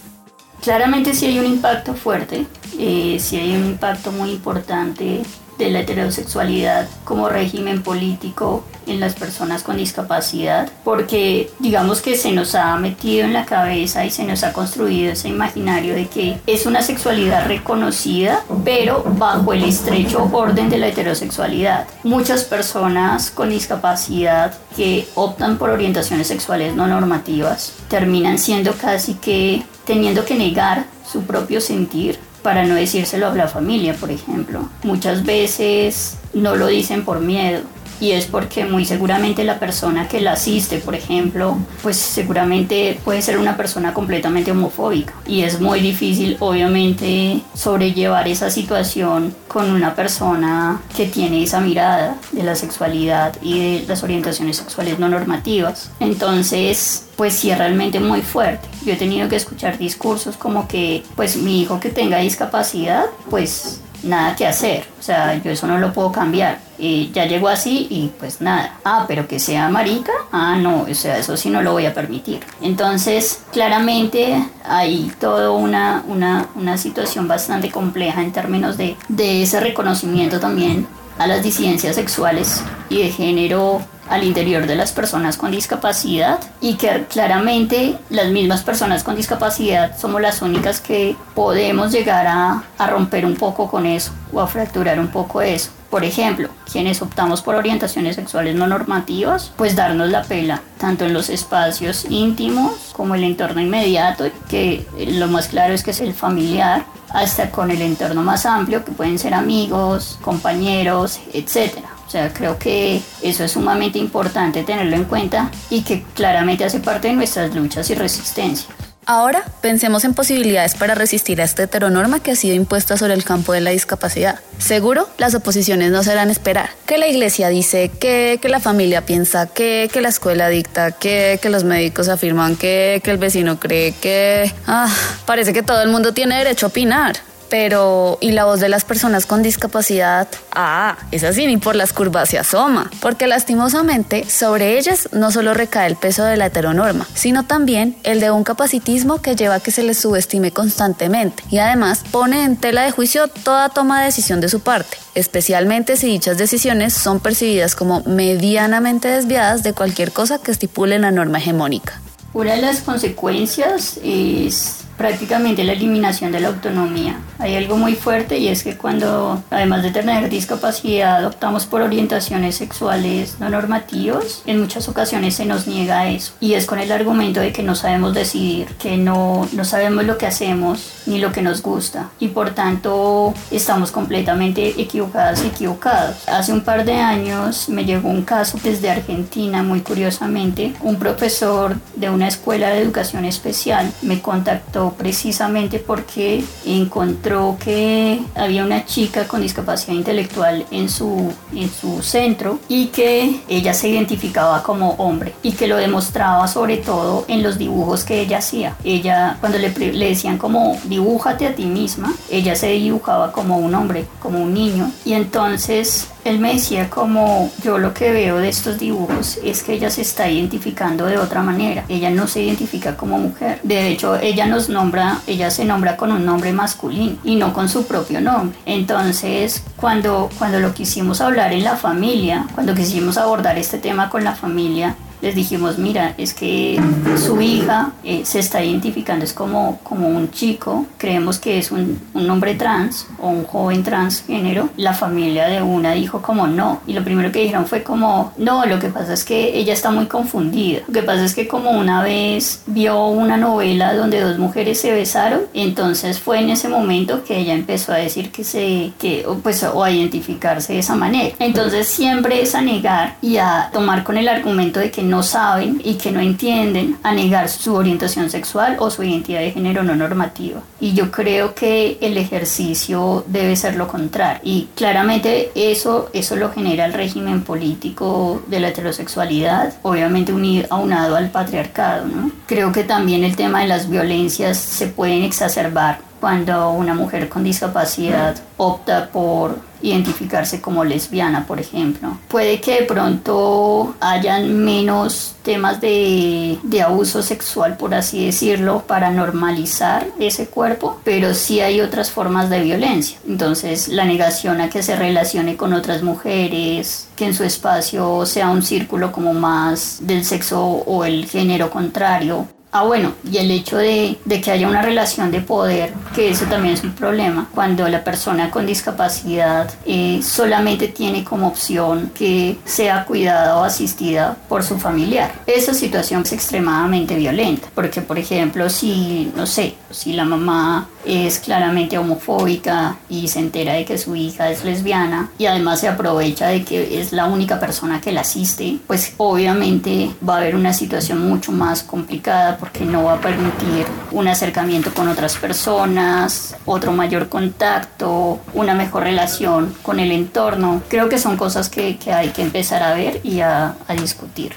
Claramente 0.62 1.14
sí 1.14 1.26
hay 1.26 1.38
un 1.38 1.47
impacto 1.47 1.95
fuerte, 1.95 2.45
eh, 2.78 3.19
sí 3.21 3.37
hay 3.37 3.54
un 3.57 3.66
impacto 3.66 4.11
muy 4.11 4.30
importante 4.30 5.23
de 5.64 5.70
la 5.70 5.80
heterosexualidad 5.80 6.88
como 7.04 7.28
régimen 7.28 7.82
político 7.82 8.64
en 8.86 8.98
las 8.98 9.14
personas 9.14 9.62
con 9.62 9.76
discapacidad, 9.76 10.70
porque 10.84 11.50
digamos 11.58 12.00
que 12.00 12.16
se 12.16 12.32
nos 12.32 12.54
ha 12.54 12.76
metido 12.76 13.24
en 13.24 13.32
la 13.32 13.44
cabeza 13.44 14.04
y 14.04 14.10
se 14.10 14.24
nos 14.24 14.42
ha 14.42 14.52
construido 14.52 15.12
ese 15.12 15.28
imaginario 15.28 15.94
de 15.94 16.08
que 16.08 16.40
es 16.46 16.66
una 16.66 16.82
sexualidad 16.82 17.46
reconocida, 17.46 18.42
pero 18.64 19.04
bajo 19.18 19.52
el 19.52 19.64
estrecho 19.64 20.28
orden 20.32 20.68
de 20.70 20.78
la 20.78 20.88
heterosexualidad. 20.88 21.86
Muchas 22.02 22.44
personas 22.44 23.30
con 23.30 23.50
discapacidad 23.50 24.54
que 24.76 25.06
optan 25.14 25.58
por 25.58 25.70
orientaciones 25.70 26.26
sexuales 26.26 26.74
no 26.74 26.86
normativas 26.86 27.74
terminan 27.88 28.38
siendo 28.38 28.72
casi 28.74 29.14
que 29.14 29.62
teniendo 29.84 30.24
que 30.24 30.34
negar 30.34 30.84
su 31.10 31.22
propio 31.22 31.60
sentir 31.60 32.18
para 32.42 32.64
no 32.64 32.75
decírselo 32.75 33.26
a 33.26 33.35
la 33.35 33.49
familia, 33.49 33.94
por 33.94 34.11
ejemplo. 34.11 34.68
Muchas 34.82 35.25
veces 35.25 36.18
no 36.32 36.56
lo 36.56 36.66
dicen 36.66 37.04
por 37.04 37.20
miedo, 37.20 37.62
y 38.00 38.12
es 38.12 38.26
porque 38.26 38.64
muy 38.64 38.85
seguramente 38.85 39.45
la 39.45 39.59
persona 39.59 40.09
que 40.09 40.21
la 40.21 40.33
asiste, 40.33 40.78
por 40.78 40.95
ejemplo, 40.95 41.57
pues 41.83 41.97
seguramente 41.97 42.99
puede 43.04 43.23
ser 43.23 43.38
una 43.38 43.57
persona 43.57 43.92
completamente 43.95 44.50
homofóbica 44.50 45.12
y 45.26 45.42
es 45.42 45.61
muy 45.61 45.80
difícil 45.80 46.37
obviamente 46.40 47.42
sobrellevar 47.54 48.26
esa 48.26 48.50
situación 48.50 49.35
con 49.49 49.71
una 49.71 49.95
persona 49.95 50.80
que 50.97 51.07
tiene 51.07 51.42
esa 51.42 51.61
mirada 51.61 52.16
de 52.33 52.42
la 52.42 52.54
sexualidad 52.54 53.37
y 53.42 53.59
de 53.59 53.85
las 53.87 54.02
orientaciones 54.02 54.57
sexuales 54.57 54.99
no 54.99 55.09
normativas. 55.09 55.90
Entonces, 56.00 57.04
pues 57.16 57.35
sí 57.35 57.50
es 57.50 57.59
realmente 57.59 58.00
muy 58.00 58.23
fuerte. 58.23 58.66
Yo 58.85 58.95
he 58.95 58.97
tenido 58.97 59.28
que 59.28 59.37
escuchar 59.37 59.76
discursos 59.76 60.37
como 60.37 60.66
que 60.66 61.02
pues 61.16 61.37
mi 61.37 61.61
hijo 61.61 61.80
que 61.80 61.90
tenga 61.90 62.19
discapacidad, 62.19 63.04
pues 63.28 63.80
nada 64.02 64.37
que 64.37 64.47
hacer, 64.47 64.85
o 64.99 65.02
sea, 65.02 65.35
yo 65.42 65.50
eso 65.50 65.66
no 65.66 65.78
lo 65.78 65.92
puedo 65.92 66.12
cambiar. 66.12 66.59
Y 66.78 67.11
ya 67.12 67.26
llegó 67.26 67.49
así 67.49 67.87
y 67.90 68.11
pues 68.19 68.40
nada. 68.40 68.78
Ah, 68.85 69.04
pero 69.07 69.28
que 69.28 69.38
sea 69.38 69.69
marica, 69.69 70.12
ah, 70.33 70.57
no, 70.57 70.87
o 70.90 70.95
sea, 70.95 71.19
eso 71.19 71.37
sí 71.37 71.50
no 71.50 71.62
lo 71.62 71.73
voy 71.73 71.87
a 71.87 71.92
permitir. 71.92 72.40
Entonces, 72.62 73.42
claramente 73.52 74.42
hay 74.64 75.12
toda 75.21 75.50
una, 75.50 76.02
una, 76.09 76.49
una 76.54 76.78
situación 76.78 77.28
bastante 77.28 77.71
compleja 77.71 78.23
en 78.23 78.33
términos 78.33 78.78
de, 78.78 78.97
de 79.09 79.42
ese 79.42 79.61
reconocimiento 79.61 80.40
también 80.40 80.87
a 81.19 81.26
las 81.26 81.42
disidencias 81.42 81.97
sexuales 81.97 82.62
y 82.88 83.02
de 83.02 83.11
género 83.11 83.83
al 84.10 84.24
interior 84.24 84.66
de 84.66 84.74
las 84.74 84.90
personas 84.90 85.36
con 85.36 85.52
discapacidad 85.52 86.40
y 86.60 86.74
que 86.74 87.06
claramente 87.08 87.96
las 88.10 88.30
mismas 88.30 88.62
personas 88.62 89.04
con 89.04 89.14
discapacidad 89.14 89.96
somos 89.96 90.20
las 90.20 90.42
únicas 90.42 90.80
que 90.80 91.16
podemos 91.34 91.92
llegar 91.92 92.26
a, 92.26 92.64
romper 92.90 93.24
un 93.24 93.36
poco 93.36 93.70
con 93.70 93.86
eso 93.86 94.10
o 94.32 94.40
a 94.40 94.48
fracturar 94.48 94.98
un 94.98 95.08
poco 95.08 95.40
eso. 95.42 95.70
Por 95.90 96.04
ejemplo, 96.04 96.48
quienes 96.70 97.02
optamos 97.02 97.40
por 97.40 97.54
orientaciones 97.54 98.16
sexuales 98.16 98.56
no 98.56 98.66
normativas, 98.66 99.52
pues 99.56 99.76
darnos 99.76 100.10
la 100.10 100.22
pela, 100.24 100.60
tanto 100.78 101.04
en 101.04 101.12
los 101.12 101.30
espacios 101.30 102.04
íntimos 102.08 102.90
como 102.92 103.14
el 103.14 103.22
entorno 103.22 103.60
inmediato, 103.60 104.24
que 104.48 104.86
lo 104.98 105.28
más 105.28 105.48
claro 105.48 105.72
es 105.72 105.84
que 105.84 105.92
es 105.92 106.00
el 106.00 106.14
familiar, 106.14 106.84
hasta 107.10 107.50
con 107.50 107.70
el 107.70 107.82
entorno 107.82 108.22
más 108.22 108.46
amplio, 108.46 108.84
que 108.84 108.92
pueden 108.92 109.18
ser 109.18 109.34
amigos, 109.34 110.18
compañeros, 110.22 111.20
etcétera. 111.32 111.89
O 112.10 112.12
sea, 112.12 112.32
creo 112.32 112.58
que 112.58 113.00
eso 113.22 113.44
es 113.44 113.52
sumamente 113.52 114.00
importante 114.00 114.64
tenerlo 114.64 114.96
en 114.96 115.04
cuenta 115.04 115.48
y 115.70 115.82
que 115.82 116.02
claramente 116.12 116.64
hace 116.64 116.80
parte 116.80 117.06
de 117.06 117.14
nuestras 117.14 117.54
luchas 117.54 117.88
y 117.88 117.94
resistencias. 117.94 118.66
Ahora 119.06 119.44
pensemos 119.62 120.04
en 120.04 120.12
posibilidades 120.12 120.74
para 120.74 120.96
resistir 120.96 121.40
a 121.40 121.44
esta 121.44 121.62
heteronorma 121.62 122.20
que 122.20 122.32
ha 122.32 122.34
sido 122.34 122.56
impuesta 122.56 122.96
sobre 122.96 123.14
el 123.14 123.22
campo 123.22 123.52
de 123.52 123.60
la 123.60 123.70
discapacidad. 123.70 124.40
Seguro, 124.58 125.08
las 125.18 125.36
oposiciones 125.36 125.92
no 125.92 126.02
serán 126.02 126.30
esperar. 126.30 126.70
Que 126.84 126.98
la 126.98 127.06
iglesia 127.06 127.48
dice 127.48 127.92
que, 128.00 128.40
que 128.42 128.48
la 128.48 128.58
familia 128.58 129.06
piensa 129.06 129.46
que, 129.46 129.88
que 129.92 130.00
la 130.00 130.08
escuela 130.08 130.48
dicta 130.48 130.90
que, 130.90 131.38
que 131.40 131.48
los 131.48 131.62
médicos 131.62 132.08
afirman 132.08 132.56
que, 132.56 133.00
que 133.04 133.12
el 133.12 133.18
vecino 133.18 133.60
cree 133.60 133.92
que... 133.92 134.52
Ah, 134.66 134.92
parece 135.26 135.52
que 135.52 135.62
todo 135.62 135.80
el 135.80 135.90
mundo 135.90 136.12
tiene 136.12 136.38
derecho 136.38 136.66
a 136.66 136.70
opinar. 136.70 137.29
Pero, 137.50 138.16
¿y 138.21 138.30
la 138.30 138.45
voz 138.45 138.61
de 138.61 138.69
las 138.69 138.85
personas 138.85 139.26
con 139.26 139.42
discapacidad? 139.42 140.28
Ah, 140.52 140.97
es 141.11 141.25
así, 141.25 141.47
ni 141.47 141.57
por 141.57 141.76
las 141.76 141.92
curvas 141.92 142.30
se 142.30 142.38
asoma. 142.38 142.90
Porque 143.00 143.26
lastimosamente, 143.26 144.25
sobre 144.30 144.78
ellas 144.78 145.09
no 145.12 145.33
solo 145.33 145.52
recae 145.52 145.88
el 145.88 145.97
peso 145.97 146.25
de 146.25 146.37
la 146.37 146.47
heteronorma, 146.47 147.07
sino 147.14 147.45
también 147.45 147.97
el 148.04 148.21
de 148.21 148.30
un 148.30 148.45
capacitismo 148.45 149.21
que 149.21 149.35
lleva 149.37 149.57
a 149.57 149.61
que 149.61 149.73
se 149.73 149.83
les 149.83 149.99
subestime 149.99 150.52
constantemente 150.52 151.42
y 151.50 151.59
además 151.59 152.02
pone 152.11 152.45
en 152.45 152.57
tela 152.57 152.83
de 152.83 152.90
juicio 152.90 153.28
toda 153.28 153.69
toma 153.69 154.00
de 154.00 154.07
decisión 154.07 154.40
de 154.40 154.49
su 154.49 154.61
parte, 154.61 154.97
especialmente 155.14 155.97
si 155.97 156.07
dichas 156.07 156.38
decisiones 156.38 156.95
son 156.95 157.21
percibidas 157.21 157.75
como 157.75 158.02
medianamente 158.04 159.09
desviadas 159.09 159.62
de 159.62 159.73
cualquier 159.73 160.12
cosa 160.12 160.38
que 160.38 160.52
estipule 160.52 160.99
la 160.99 161.11
norma 161.11 161.38
hegemónica. 161.38 162.00
Una 162.33 162.54
de 162.54 162.62
las 162.62 162.80
consecuencias 162.80 163.99
es 164.04 164.85
prácticamente 165.00 165.64
la 165.64 165.73
eliminación 165.73 166.30
de 166.30 166.40
la 166.40 166.49
autonomía. 166.49 167.19
Hay 167.38 167.57
algo 167.57 167.78
muy 167.78 167.95
fuerte 167.95 168.37
y 168.37 168.49
es 168.49 168.62
que 168.62 168.76
cuando, 168.76 169.42
además 169.49 169.83
de 169.83 169.92
tener 169.92 170.28
discapacidad, 170.28 171.25
optamos 171.25 171.64
por 171.64 171.80
orientaciones 171.80 172.57
sexuales 172.57 173.37
no 173.40 173.49
normativas, 173.49 174.42
en 174.45 174.61
muchas 174.61 174.90
ocasiones 174.90 175.37
se 175.37 175.47
nos 175.47 175.66
niega 175.66 176.11
eso. 176.11 176.35
Y 176.38 176.52
es 176.52 176.66
con 176.66 176.78
el 176.78 176.92
argumento 176.92 177.40
de 177.40 177.50
que 177.50 177.62
no 177.62 177.75
sabemos 177.75 178.12
decidir, 178.12 178.66
que 178.75 178.99
no, 178.99 179.49
no 179.54 179.64
sabemos 179.64 180.04
lo 180.04 180.19
que 180.19 180.26
hacemos 180.26 180.92
ni 181.07 181.19
lo 181.19 181.33
que 181.33 181.40
nos 181.40 181.62
gusta. 181.62 182.11
Y 182.19 182.28
por 182.28 182.50
tanto 182.50 183.33
estamos 183.50 183.92
completamente 183.92 184.83
equivocadas, 184.83 185.42
equivocados. 185.42 186.28
Hace 186.28 186.52
un 186.52 186.61
par 186.61 186.85
de 186.85 186.97
años 186.97 187.71
me 187.71 187.87
llegó 187.87 188.11
un 188.11 188.23
caso 188.23 188.59
desde 188.62 188.90
Argentina, 188.90 189.62
muy 189.62 189.80
curiosamente. 189.80 190.75
Un 190.83 190.97
profesor 190.97 191.76
de 191.97 192.11
una 192.11 192.28
escuela 192.28 192.69
de 192.69 192.83
educación 192.83 193.25
especial 193.25 193.90
me 194.02 194.21
contactó 194.21 194.89
precisamente 194.92 195.78
porque 195.78 196.44
encontró 196.64 197.56
que 197.62 198.20
había 198.35 198.64
una 198.64 198.85
chica 198.85 199.26
con 199.26 199.42
discapacidad 199.42 199.94
intelectual 199.94 200.66
en 200.70 200.88
su, 200.88 201.32
en 201.54 201.70
su 201.70 202.02
centro 202.02 202.59
y 202.68 202.87
que 202.87 203.40
ella 203.49 203.75
se 203.75 203.88
identificaba 203.88 204.62
como 204.62 204.90
hombre 204.92 205.35
y 205.42 205.52
que 205.52 205.66
lo 205.66 205.76
demostraba 205.76 206.47
sobre 206.49 206.76
todo 206.78 207.25
en 207.28 207.42
los 207.42 207.59
dibujos 207.59 208.04
que 208.04 208.20
ella 208.20 208.38
hacía. 208.38 208.76
Ella, 208.85 209.37
cuando 209.40 209.59
le, 209.59 209.70
le 209.70 210.09
decían 210.09 210.38
como 210.38 210.78
dibújate 210.85 211.47
a 211.47 211.54
ti 211.54 211.66
misma, 211.66 212.14
ella 212.30 212.54
se 212.56 212.68
dibujaba 212.68 213.32
como 213.32 213.59
un 213.59 213.75
hombre, 213.75 214.06
como 214.20 214.42
un 214.42 214.54
niño 214.54 214.90
y 215.04 215.14
entonces 215.14 216.09
él 216.24 216.38
me 216.38 216.52
decía 216.54 216.90
como 216.90 217.50
yo 217.62 217.78
lo 217.78 217.94
que 217.94 218.12
veo 218.12 218.38
de 218.38 218.48
estos 218.48 218.78
dibujos 218.78 219.38
es 219.42 219.62
que 219.62 219.74
ella 219.74 219.90
se 219.90 220.02
está 220.02 220.28
identificando 220.28 221.06
de 221.06 221.18
otra 221.18 221.42
manera. 221.42 221.84
Ella 221.88 222.10
no 222.10 222.26
se 222.26 222.42
identifica 222.42 222.96
como 222.96 223.18
mujer. 223.18 223.60
De 223.62 223.88
hecho, 223.88 224.16
ella 224.16 224.46
nos 224.46 224.68
nombra, 224.68 225.20
ella 225.26 225.50
se 225.50 225.64
nombra 225.64 225.96
con 225.96 226.12
un 226.12 226.24
nombre 226.24 226.52
masculino 226.52 227.16
y 227.24 227.36
no 227.36 227.52
con 227.52 227.68
su 227.68 227.86
propio 227.86 228.20
nombre. 228.20 228.58
Entonces, 228.66 229.62
cuando, 229.76 230.28
cuando 230.38 230.60
lo 230.60 230.74
quisimos 230.74 231.20
hablar 231.20 231.52
en 231.52 231.64
la 231.64 231.76
familia, 231.76 232.46
cuando 232.54 232.74
quisimos 232.74 233.16
abordar 233.16 233.58
este 233.58 233.78
tema 233.78 234.10
con 234.10 234.24
la 234.24 234.34
familia, 234.34 234.96
les 235.20 235.34
dijimos, 235.34 235.78
mira, 235.78 236.14
es 236.18 236.34
que 236.34 236.80
su 237.16 237.40
hija 237.40 237.92
eh, 238.04 238.22
se 238.24 238.38
está 238.38 238.64
identificando, 238.64 239.24
es 239.24 239.32
como, 239.32 239.80
como 239.82 240.08
un 240.08 240.30
chico, 240.30 240.86
creemos 240.98 241.38
que 241.38 241.58
es 241.58 241.70
un, 241.70 242.00
un, 242.14 242.30
hombre 242.30 242.54
trans 242.54 243.06
o 243.20 243.28
un 243.28 243.44
joven 243.44 243.82
transgénero. 243.82 244.68
La 244.76 244.94
familia 244.94 245.46
de 245.46 245.62
una 245.62 245.92
dijo 245.92 246.22
como 246.22 246.46
no, 246.46 246.80
y 246.86 246.92
lo 246.92 247.04
primero 247.04 247.32
que 247.32 247.40
dijeron 247.40 247.66
fue 247.66 247.82
como, 247.82 248.32
no, 248.36 248.64
lo 248.66 248.78
que 248.78 248.88
pasa 248.88 249.12
es 249.12 249.24
que 249.24 249.58
ella 249.58 249.72
está 249.72 249.90
muy 249.90 250.06
confundida. 250.06 250.80
Lo 250.86 250.92
que 250.92 251.02
pasa 251.02 251.24
es 251.24 251.34
que 251.34 251.48
como 251.48 251.70
una 251.70 252.02
vez 252.02 252.62
vio 252.66 253.06
una 253.08 253.36
novela 253.36 253.94
donde 253.94 254.20
dos 254.20 254.38
mujeres 254.38 254.80
se 254.80 254.92
besaron, 254.92 255.42
entonces 255.54 256.18
fue 256.18 256.40
en 256.40 256.50
ese 256.50 256.68
momento 256.68 257.24
que 257.24 257.38
ella 257.38 257.54
empezó 257.54 257.92
a 257.92 257.96
decir 257.96 258.30
que 258.30 258.44
se, 258.44 258.92
que, 258.98 259.26
pues, 259.42 259.62
o 259.62 259.84
a 259.84 259.90
identificarse 259.90 260.74
de 260.74 260.78
esa 260.80 260.94
manera. 260.94 261.34
Entonces 261.38 261.88
siempre 261.88 262.42
es 262.42 262.54
a 262.54 262.62
negar 262.62 263.16
y 263.20 263.36
a 263.36 263.70
tomar 263.72 264.04
con 264.04 264.16
el 264.16 264.28
argumento 264.28 264.80
de 264.80 264.90
que 264.90 265.02
no 265.10 265.22
saben 265.22 265.80
y 265.84 265.94
que 265.94 266.10
no 266.10 266.20
entienden 266.20 266.96
a 267.02 267.12
negar 267.12 267.48
su 267.48 267.74
orientación 267.74 268.30
sexual 268.30 268.76
o 268.78 268.90
su 268.90 269.02
identidad 269.02 269.40
de 269.40 269.50
género 269.52 269.82
no 269.82 269.94
normativa. 269.94 270.62
Y 270.80 270.94
yo 270.94 271.10
creo 271.10 271.54
que 271.54 271.98
el 272.00 272.16
ejercicio 272.16 273.24
debe 273.26 273.56
ser 273.56 273.76
lo 273.76 273.88
contrario. 273.88 274.40
Y 274.44 274.68
claramente 274.74 275.50
eso, 275.54 276.08
eso 276.12 276.36
lo 276.36 276.52
genera 276.52 276.86
el 276.86 276.92
régimen 276.92 277.42
político 277.42 278.42
de 278.46 278.60
la 278.60 278.68
heterosexualidad, 278.68 279.74
obviamente 279.82 280.32
unido, 280.32 280.66
aunado 280.70 281.16
al 281.16 281.30
patriarcado. 281.30 282.06
¿no? 282.06 282.30
Creo 282.46 282.72
que 282.72 282.84
también 282.84 283.24
el 283.24 283.36
tema 283.36 283.60
de 283.60 283.68
las 283.68 283.88
violencias 283.90 284.56
se 284.56 284.86
pueden 284.86 285.22
exacerbar 285.22 286.09
cuando 286.20 286.70
una 286.70 286.94
mujer 286.94 287.28
con 287.28 287.42
discapacidad 287.42 288.36
opta 288.56 289.08
por 289.10 289.70
identificarse 289.82 290.60
como 290.60 290.84
lesbiana, 290.84 291.46
por 291.46 291.60
ejemplo. 291.60 292.18
Puede 292.28 292.60
que 292.60 292.80
de 292.80 292.86
pronto 292.86 293.94
hayan 294.00 294.62
menos 294.64 295.36
temas 295.42 295.80
de, 295.80 296.58
de, 296.62 296.82
abuso 296.82 297.22
sexual, 297.22 297.76
por 297.76 297.94
así 297.94 298.26
decirlo, 298.26 298.84
para 298.86 299.10
normalizar 299.10 300.06
ese 300.18 300.48
cuerpo, 300.48 301.00
pero 301.02 301.34
sí 301.34 301.60
hay 301.60 301.80
otras 301.80 302.10
formas 302.10 302.50
de 302.50 302.60
violencia. 302.60 303.18
Entonces, 303.26 303.88
la 303.88 304.04
negación 304.04 304.60
a 304.60 304.68
que 304.68 304.82
se 304.82 304.96
relacione 304.96 305.56
con 305.56 305.72
otras 305.72 306.02
mujeres, 306.02 307.08
que 307.16 307.26
en 307.26 307.34
su 307.34 307.44
espacio 307.44 308.26
sea 308.26 308.50
un 308.50 308.62
círculo 308.62 309.12
como 309.12 309.32
más 309.32 309.99
del 310.02 310.25
sexo 310.25 310.60
o 310.62 311.04
el 311.04 311.26
género 311.26 311.71
contrario, 311.71 312.47
Ah, 312.73 312.85
bueno, 312.85 313.15
y 313.28 313.39
el 313.39 313.50
hecho 313.50 313.78
de, 313.78 314.17
de, 314.25 314.41
que 314.41 314.52
haya 314.52 314.69
una 314.69 314.80
relación 314.80 315.33
de 315.33 315.41
poder, 315.41 315.93
que 316.15 316.30
eso 316.30 316.45
también 316.45 316.75
es 316.75 316.85
un 316.85 316.93
problema, 316.93 317.49
cuando 317.52 317.89
la 317.89 318.04
persona 318.04 318.50
con 318.52 318.65
discapacidad 318.65 319.69
eh, 319.87 320.21
solamente 320.23 320.87
tiene 320.87 321.25
como 321.25 321.49
opción 321.49 322.13
que 322.15 322.59
sea 322.65 323.04
cuidada 323.06 323.59
o 323.59 323.65
asistida 323.65 324.37
por 324.49 324.63
su 324.63 324.78
familiar. 324.78 325.33
Esa 325.47 325.75
situación 325.75 326.23
es 326.23 326.33
extremadamente 326.33 327.17
violenta, 327.17 327.67
porque 327.75 328.02
por 328.02 328.19
ejemplo, 328.19 328.71
si, 328.71 329.33
no 329.35 329.47
sé, 329.47 329.75
si 329.91 330.13
la 330.13 330.25
mamá 330.25 330.89
es 331.04 331.41
claramente 331.41 331.99
homofóbica 331.99 332.99
y 333.09 333.26
se 333.28 333.41
entera 333.41 333.73
de 333.73 333.85
que 333.85 333.99
su 333.99 334.15
hija 334.15 334.50
es 334.50 334.65
lesbiana 334.65 335.30
y 335.39 335.47
además 335.47 335.80
se 335.80 335.89
aprovecha 335.89 336.49
de 336.49 336.63
que 336.65 337.00
es 337.00 337.13
la 337.13 337.25
única 337.25 337.59
persona 337.59 338.00
que 338.00 338.13
la 338.13 338.21
asiste, 338.21 338.78
pues 338.87 339.15
obviamente 339.17 340.11
va 340.26 340.35
a 340.35 340.37
haber 340.39 340.54
una 340.54 340.73
situación 340.73 341.26
mucho 341.26 341.50
más 341.52 341.83
complicada 341.83 342.59
porque 342.60 342.84
no 342.84 343.04
va 343.04 343.14
a 343.14 343.20
permitir 343.20 343.86
un 344.12 344.28
acercamiento 344.28 344.92
con 344.92 345.08
otras 345.08 345.36
personas, 345.36 346.56
otro 346.66 346.92
mayor 346.92 347.28
contacto, 347.28 348.38
una 348.54 348.75
mejor 348.75 349.04
relación 349.04 349.75
con 349.82 349.99
el 349.99 350.12
entorno. 350.12 350.82
Creo 350.88 351.08
que 351.08 351.18
son 351.18 351.36
cosas 351.36 351.68
que, 351.68 351.99
hay 352.12 352.28
que 352.28 352.42
empezar 352.42 352.82
a 352.82 352.94
ver 352.94 353.20
y 353.25 353.40
a 353.40 353.75
discutir. 353.99 354.52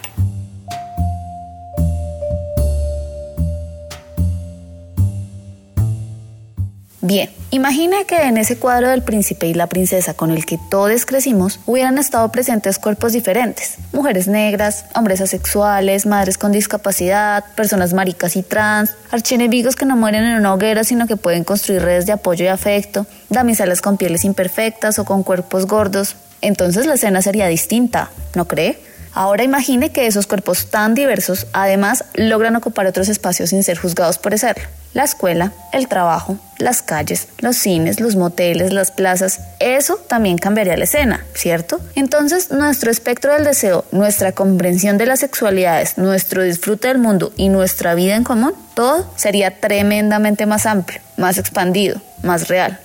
Bien, 7.06 7.30
imagine 7.52 8.06
que 8.06 8.16
en 8.16 8.38
ese 8.38 8.58
cuadro 8.58 8.88
del 8.88 9.04
príncipe 9.04 9.46
y 9.48 9.54
la 9.54 9.68
princesa 9.68 10.14
con 10.14 10.32
el 10.32 10.46
que 10.46 10.58
todos 10.70 11.06
crecimos 11.06 11.60
hubieran 11.66 11.98
estado 11.98 12.32
presentes 12.32 12.80
cuerpos 12.80 13.12
diferentes, 13.12 13.76
mujeres 13.92 14.30
negras, 14.30 14.86
hombres 14.96 15.20
asexuales, 15.20 16.06
madres 16.06 16.38
con 16.38 16.54
discapacidad, 16.54 17.44
personas 17.58 17.94
maricas 17.94 18.38
y 18.38 18.42
trans, 18.42 18.96
archienemigos 19.12 19.76
que 19.76 19.86
no 19.86 19.98
mueren 19.98 20.24
en 20.24 20.38
una 20.38 20.54
hoguera 20.54 20.86
sino 20.86 21.06
que 21.06 21.18
pueden 21.18 21.44
construir 21.44 21.82
redes 21.82 22.06
de 22.06 22.14
apoyo 22.14 22.46
y 22.46 22.48
afecto, 22.48 23.06
damiselas 23.28 23.82
con 23.82 23.98
pieles 23.98 24.24
imperfectas 24.24 24.98
o 24.98 25.04
con 25.04 25.24
cuerpos 25.24 25.68
gordos. 25.68 26.16
Entonces 26.40 26.86
la 26.86 26.94
escena 26.94 27.22
sería 27.22 27.48
distinta, 27.48 28.12
¿no 28.34 28.48
cree? 28.48 28.80
Ahora 29.14 29.44
imagine 29.44 29.92
que 29.92 30.08
esos 30.08 30.28
cuerpos 30.28 30.68
tan 30.68 30.96
diversos 30.96 31.48
además 31.54 32.04
logran 32.16 32.56
ocupar 32.56 32.88
otros 32.88 33.10
espacios 33.10 33.52
sin 33.52 33.64
ser 33.64 33.78
juzgados 33.78 34.18
por 34.18 34.38
serlo. 34.38 34.64
La 34.94 35.04
escuela, 35.04 35.52
el 35.72 35.88
trabajo, 35.88 36.38
las 36.60 36.82
calles, 36.82 37.28
los 37.40 37.58
cines, 37.58 38.00
los 38.00 38.16
moteles, 38.16 38.74
las 38.74 38.92
plazas, 38.92 39.40
eso 39.60 39.98
también 40.08 40.38
cambiaría 40.38 40.78
la 40.78 40.84
escena, 40.84 41.26
¿cierto? 41.34 41.80
Entonces 41.96 42.52
nuestro 42.52 42.92
espectro 42.92 43.34
del 43.34 43.44
deseo, 43.44 43.86
nuestra 43.92 44.34
comprensión 44.34 44.98
de 44.98 45.08
las 45.08 45.20
sexualidades, 45.20 45.98
nuestro 45.98 46.44
disfrute 46.44 46.88
del 46.90 47.00
mundo 47.00 47.34
y 47.38 47.50
nuestra 47.50 47.96
vida 47.96 48.16
en 48.16 48.24
común, 48.24 48.54
todo 48.76 49.12
sería 49.16 49.60
tremendamente 49.60 50.46
más 50.46 50.66
amplio, 50.66 51.02
más 51.18 51.38
expandido, 51.38 52.02
más 52.22 52.48
real. 52.48 52.80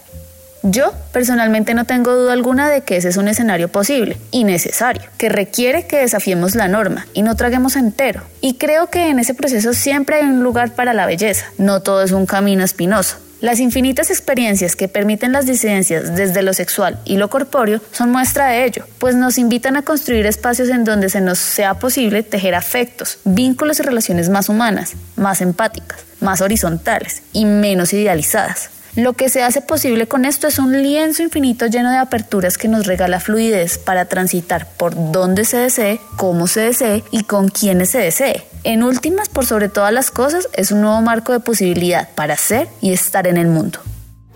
Yo 0.62 0.92
personalmente 1.12 1.74
no 1.74 1.84
tengo 1.84 2.14
duda 2.14 2.32
alguna 2.32 2.68
de 2.68 2.80
que 2.80 2.96
ese 2.96 3.08
es 3.08 3.16
un 3.16 3.28
escenario 3.28 3.68
posible 3.68 4.18
y 4.32 4.44
necesario, 4.44 5.02
que 5.16 5.28
requiere 5.28 5.86
que 5.86 5.98
desafiemos 5.98 6.54
la 6.56 6.66
norma 6.66 7.06
y 7.14 7.22
no 7.22 7.36
traguemos 7.36 7.76
entero. 7.76 8.22
Y 8.40 8.54
creo 8.54 8.90
que 8.90 9.08
en 9.08 9.20
ese 9.20 9.34
proceso 9.34 9.72
siempre 9.72 10.16
hay 10.16 10.24
un 10.24 10.42
lugar 10.42 10.72
para 10.74 10.94
la 10.94 11.06
belleza, 11.06 11.46
no 11.58 11.80
todo 11.80 12.02
es 12.02 12.12
un 12.12 12.26
camino 12.26 12.64
espinoso. 12.64 13.18
Las 13.40 13.60
infinitas 13.60 14.10
experiencias 14.10 14.74
que 14.74 14.88
permiten 14.88 15.30
las 15.30 15.46
disidencias 15.46 16.16
desde 16.16 16.42
lo 16.42 16.52
sexual 16.54 16.98
y 17.04 17.18
lo 17.18 17.30
corpóreo 17.30 17.80
son 17.92 18.10
muestra 18.10 18.48
de 18.48 18.64
ello, 18.64 18.84
pues 18.98 19.14
nos 19.14 19.38
invitan 19.38 19.76
a 19.76 19.82
construir 19.82 20.26
espacios 20.26 20.70
en 20.70 20.82
donde 20.82 21.08
se 21.08 21.20
nos 21.20 21.38
sea 21.38 21.74
posible 21.74 22.24
tejer 22.24 22.56
afectos, 22.56 23.18
vínculos 23.24 23.78
y 23.78 23.84
relaciones 23.84 24.28
más 24.28 24.48
humanas, 24.48 24.94
más 25.14 25.40
empáticas, 25.40 26.00
más 26.20 26.40
horizontales 26.40 27.22
y 27.32 27.44
menos 27.44 27.92
idealizadas. 27.92 28.70
Lo 28.98 29.12
que 29.12 29.28
se 29.28 29.44
hace 29.44 29.60
posible 29.60 30.08
con 30.08 30.24
esto 30.24 30.48
es 30.48 30.58
un 30.58 30.82
lienzo 30.82 31.22
infinito 31.22 31.66
lleno 31.66 31.92
de 31.92 31.98
aperturas 31.98 32.58
que 32.58 32.66
nos 32.66 32.84
regala 32.84 33.20
fluidez 33.20 33.78
para 33.78 34.06
transitar 34.06 34.66
por 34.76 35.12
donde 35.12 35.44
se 35.44 35.56
desee, 35.56 36.00
cómo 36.16 36.48
se 36.48 36.62
desee 36.62 37.04
y 37.12 37.22
con 37.22 37.48
quienes 37.48 37.90
se 37.90 37.98
desee. 37.98 38.44
En 38.64 38.82
últimas, 38.82 39.28
por 39.28 39.46
sobre 39.46 39.68
todas 39.68 39.92
las 39.92 40.10
cosas, 40.10 40.48
es 40.52 40.72
un 40.72 40.80
nuevo 40.80 41.00
marco 41.00 41.30
de 41.30 41.38
posibilidad 41.38 42.08
para 42.16 42.36
ser 42.36 42.66
y 42.80 42.92
estar 42.92 43.28
en 43.28 43.36
el 43.36 43.46
mundo. 43.46 43.78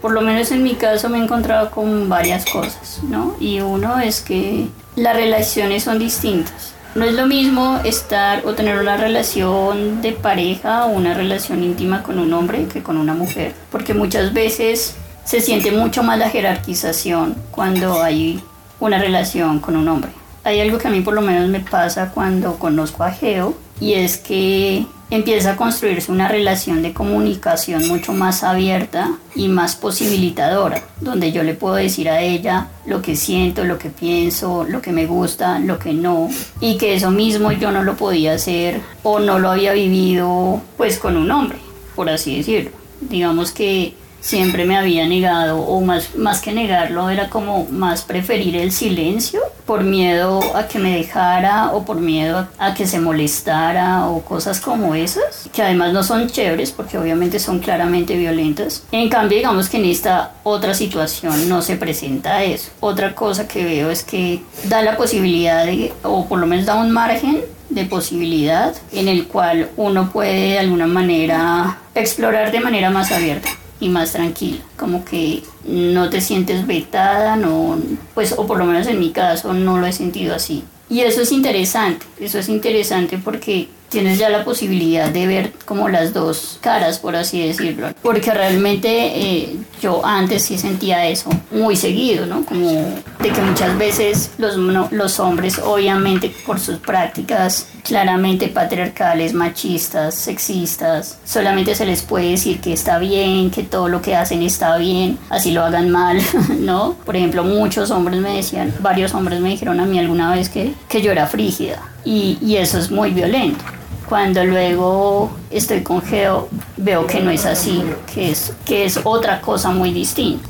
Por 0.00 0.12
lo 0.12 0.20
menos 0.20 0.52
en 0.52 0.62
mi 0.62 0.76
caso 0.76 1.08
me 1.08 1.18
he 1.18 1.22
encontrado 1.24 1.72
con 1.72 2.08
varias 2.08 2.44
cosas, 2.44 3.00
¿no? 3.02 3.34
Y 3.40 3.62
uno 3.62 3.98
es 3.98 4.20
que 4.20 4.68
las 4.94 5.16
relaciones 5.16 5.82
son 5.82 5.98
distintas 5.98 6.71
No 6.94 7.06
es 7.06 7.14
lo 7.14 7.26
mismo 7.26 7.80
estar 7.84 8.46
o 8.46 8.52
tener 8.52 8.78
una 8.78 8.98
relación 8.98 10.02
de 10.02 10.12
pareja 10.12 10.84
o 10.84 10.90
una 10.90 11.14
relación 11.14 11.64
íntima 11.64 12.02
con 12.02 12.18
un 12.18 12.34
hombre 12.34 12.66
que 12.66 12.82
con 12.82 12.98
una 12.98 13.14
mujer, 13.14 13.54
porque 13.70 13.94
muchas 13.94 14.34
veces 14.34 14.94
se 15.24 15.40
siente 15.40 15.72
mucho 15.72 16.02
más 16.02 16.18
la 16.18 16.28
jerarquización 16.28 17.34
cuando 17.50 18.02
hay 18.02 18.42
una 18.78 18.98
relación 18.98 19.58
con 19.58 19.76
un 19.76 19.88
hombre. 19.88 20.10
Hay 20.44 20.60
algo 20.60 20.76
que 20.76 20.88
a 20.88 20.90
mí 20.90 21.00
por 21.00 21.14
lo 21.14 21.22
menos 21.22 21.48
me 21.48 21.60
pasa 21.60 22.10
cuando 22.10 22.58
conozco 22.58 23.04
a 23.04 23.10
Geo 23.12 23.56
y 23.80 23.94
es 23.94 24.18
que 24.18 24.84
empieza 25.14 25.52
a 25.52 25.56
construirse 25.56 26.10
una 26.10 26.26
relación 26.26 26.80
de 26.80 26.94
comunicación 26.94 27.86
mucho 27.86 28.14
más 28.14 28.42
abierta 28.42 29.12
y 29.34 29.48
más 29.48 29.76
posibilitadora, 29.76 30.82
donde 31.00 31.32
yo 31.32 31.42
le 31.42 31.52
puedo 31.52 31.74
decir 31.74 32.08
a 32.08 32.22
ella 32.22 32.68
lo 32.86 33.02
que 33.02 33.14
siento, 33.14 33.64
lo 33.64 33.78
que 33.78 33.90
pienso, 33.90 34.64
lo 34.64 34.80
que 34.80 34.90
me 34.90 35.04
gusta, 35.04 35.58
lo 35.58 35.78
que 35.78 35.92
no, 35.92 36.30
y 36.60 36.78
que 36.78 36.94
eso 36.94 37.10
mismo 37.10 37.52
yo 37.52 37.70
no 37.72 37.82
lo 37.82 37.94
podía 37.94 38.32
hacer 38.32 38.80
o 39.02 39.18
no 39.20 39.38
lo 39.38 39.50
había 39.50 39.74
vivido 39.74 40.62
pues 40.78 40.98
con 40.98 41.18
un 41.18 41.30
hombre, 41.30 41.58
por 41.94 42.08
así 42.08 42.38
decirlo. 42.38 42.70
Digamos 43.02 43.52
que 43.52 43.94
siempre 44.22 44.64
me 44.64 44.78
había 44.78 45.06
negado, 45.06 45.58
o 45.58 45.80
más, 45.80 46.14
más 46.16 46.40
que 46.40 46.52
negarlo, 46.52 47.10
era 47.10 47.28
como 47.28 47.66
más 47.66 48.02
preferir 48.02 48.56
el 48.56 48.72
silencio 48.72 49.40
por 49.66 49.82
miedo 49.82 50.40
a 50.56 50.68
que 50.68 50.78
me 50.78 50.96
dejara 50.96 51.72
o 51.72 51.84
por 51.84 51.96
miedo 51.96 52.48
a 52.58 52.72
que 52.74 52.86
se 52.86 53.00
molestara 53.00 54.06
o 54.08 54.22
cosas 54.22 54.60
como 54.60 54.94
esas, 54.94 55.48
que 55.52 55.62
además 55.62 55.92
no 55.92 56.02
son 56.02 56.28
chéveres 56.28 56.70
porque 56.70 56.98
obviamente 56.98 57.38
son 57.38 57.58
claramente 57.58 58.16
violentas. 58.16 58.84
En 58.92 59.08
cambio, 59.08 59.38
digamos 59.38 59.68
que 59.68 59.76
en 59.78 59.86
esta 59.86 60.32
otra 60.44 60.74
situación 60.74 61.48
no 61.48 61.60
se 61.60 61.76
presenta 61.76 62.44
eso. 62.44 62.70
Otra 62.80 63.14
cosa 63.14 63.48
que 63.48 63.64
veo 63.64 63.90
es 63.90 64.04
que 64.04 64.42
da 64.64 64.82
la 64.82 64.96
posibilidad 64.96 65.66
o 66.02 66.26
por 66.26 66.38
lo 66.38 66.46
menos 66.46 66.66
da 66.66 66.76
un 66.76 66.90
margen 66.90 67.40
de 67.70 67.84
posibilidad 67.86 68.74
en 68.92 69.08
el 69.08 69.26
cual 69.26 69.70
uno 69.76 70.10
puede 70.10 70.52
de 70.52 70.58
alguna 70.58 70.86
manera 70.86 71.78
explorar 71.94 72.52
de 72.52 72.60
manera 72.60 72.90
más 72.90 73.10
abierta 73.10 73.48
y 73.82 73.88
más 73.88 74.12
tranquila, 74.12 74.60
como 74.76 75.04
que 75.04 75.42
no 75.66 76.08
te 76.08 76.20
sientes 76.20 76.68
vetada, 76.68 77.34
no, 77.34 77.76
pues, 78.14 78.32
o 78.38 78.46
por 78.46 78.56
lo 78.56 78.64
menos 78.64 78.86
en 78.86 79.00
mi 79.00 79.10
caso 79.10 79.52
no 79.54 79.78
lo 79.78 79.86
he 79.88 79.92
sentido 79.92 80.36
así. 80.36 80.62
Y 80.88 81.00
eso 81.00 81.22
es 81.22 81.32
interesante, 81.32 82.06
eso 82.20 82.38
es 82.38 82.48
interesante 82.48 83.18
porque 83.18 83.68
tienes 83.92 84.18
ya 84.18 84.30
la 84.30 84.42
posibilidad 84.42 85.10
de 85.10 85.26
ver 85.26 85.52
como 85.66 85.88
las 85.90 86.14
dos 86.14 86.58
caras, 86.62 86.98
por 86.98 87.14
así 87.14 87.46
decirlo. 87.46 87.88
Porque 88.02 88.32
realmente 88.32 88.88
eh, 88.88 89.56
yo 89.80 90.04
antes 90.04 90.44
sí 90.44 90.56
sentía 90.56 91.06
eso 91.06 91.30
muy 91.50 91.76
seguido, 91.76 92.24
¿no? 92.24 92.44
Como 92.44 92.70
de 92.70 93.30
que 93.30 93.40
muchas 93.42 93.76
veces 93.76 94.30
los, 94.38 94.56
los 94.90 95.20
hombres, 95.20 95.58
obviamente 95.58 96.32
por 96.46 96.58
sus 96.58 96.78
prácticas 96.78 97.68
claramente 97.84 98.48
patriarcales, 98.48 99.34
machistas, 99.34 100.14
sexistas, 100.14 101.18
solamente 101.24 101.74
se 101.74 101.84
les 101.84 102.00
puede 102.02 102.30
decir 102.30 102.60
que 102.60 102.72
está 102.72 102.98
bien, 102.98 103.50
que 103.50 103.62
todo 103.62 103.88
lo 103.88 104.00
que 104.00 104.16
hacen 104.16 104.42
está 104.42 104.78
bien, 104.78 105.18
así 105.28 105.50
lo 105.50 105.62
hagan 105.64 105.90
mal, 105.90 106.18
¿no? 106.60 106.94
Por 107.04 107.16
ejemplo, 107.16 107.44
muchos 107.44 107.90
hombres 107.90 108.20
me 108.20 108.36
decían, 108.36 108.72
varios 108.80 109.12
hombres 109.12 109.40
me 109.40 109.50
dijeron 109.50 109.80
a 109.80 109.84
mí 109.84 109.98
alguna 109.98 110.34
vez 110.34 110.48
que, 110.48 110.72
que 110.88 111.02
yo 111.02 111.12
era 111.12 111.26
frígida. 111.26 111.82
Y, 112.04 112.38
y 112.40 112.56
eso 112.56 112.78
es 112.78 112.90
muy 112.90 113.10
violento. 113.10 113.62
Cuando 114.12 114.44
luego 114.44 115.30
estoy 115.50 115.82
con 115.82 116.02
Geo, 116.02 116.50
veo 116.76 117.06
que 117.06 117.20
no 117.20 117.30
es 117.30 117.46
así, 117.46 117.82
que 118.12 118.30
es, 118.30 118.52
que 118.66 118.84
es 118.84 119.00
otra 119.04 119.40
cosa 119.40 119.70
muy 119.70 119.90
distinta. 119.90 120.46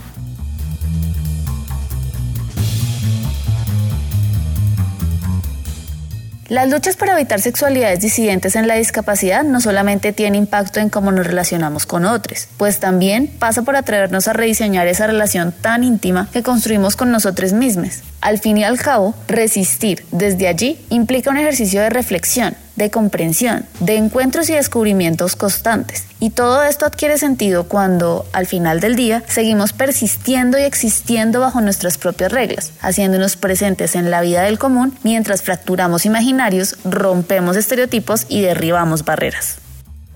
Las 6.48 6.68
luchas 6.68 6.96
para 6.96 7.14
evitar 7.14 7.40
sexualidades 7.40 8.00
disidentes 8.00 8.56
en 8.56 8.66
la 8.66 8.74
discapacidad 8.74 9.44
no 9.44 9.60
solamente 9.60 10.12
tienen 10.12 10.42
impacto 10.42 10.80
en 10.80 10.90
cómo 10.90 11.12
nos 11.12 11.26
relacionamos 11.26 11.86
con 11.86 12.04
otros, 12.04 12.48
pues 12.56 12.80
también 12.80 13.28
pasa 13.38 13.62
por 13.62 13.76
atrevernos 13.76 14.26
a 14.28 14.32
rediseñar 14.32 14.88
esa 14.88 15.06
relación 15.06 15.52
tan 15.52 15.84
íntima 15.84 16.28
que 16.32 16.42
construimos 16.42 16.94
con 16.96 17.12
nosotros 17.12 17.52
mismos. 17.52 18.02
Al 18.20 18.38
fin 18.38 18.58
y 18.58 18.64
al 18.64 18.78
cabo, 18.78 19.14
resistir 19.28 20.04
desde 20.10 20.48
allí 20.48 20.78
implica 20.90 21.30
un 21.30 21.38
ejercicio 21.38 21.80
de 21.80 21.88
reflexión, 21.90 22.54
de 22.82 22.90
comprensión, 22.90 23.64
de 23.80 23.96
encuentros 23.96 24.50
y 24.50 24.54
descubrimientos 24.54 25.36
constantes. 25.36 26.04
Y 26.20 26.30
todo 26.30 26.62
esto 26.62 26.84
adquiere 26.84 27.18
sentido 27.18 27.64
cuando, 27.64 28.26
al 28.32 28.46
final 28.46 28.80
del 28.80 28.96
día, 28.96 29.22
seguimos 29.26 29.72
persistiendo 29.72 30.58
y 30.58 30.62
existiendo 30.62 31.40
bajo 31.40 31.60
nuestras 31.60 31.98
propias 31.98 32.32
reglas, 32.32 32.72
haciéndonos 32.80 33.36
presentes 33.36 33.94
en 33.94 34.10
la 34.10 34.20
vida 34.20 34.42
del 34.42 34.58
común 34.58 34.94
mientras 35.02 35.42
fracturamos 35.42 36.04
imaginarios, 36.04 36.76
rompemos 36.84 37.56
estereotipos 37.56 38.26
y 38.28 38.42
derribamos 38.42 39.04
barreras. 39.04 39.61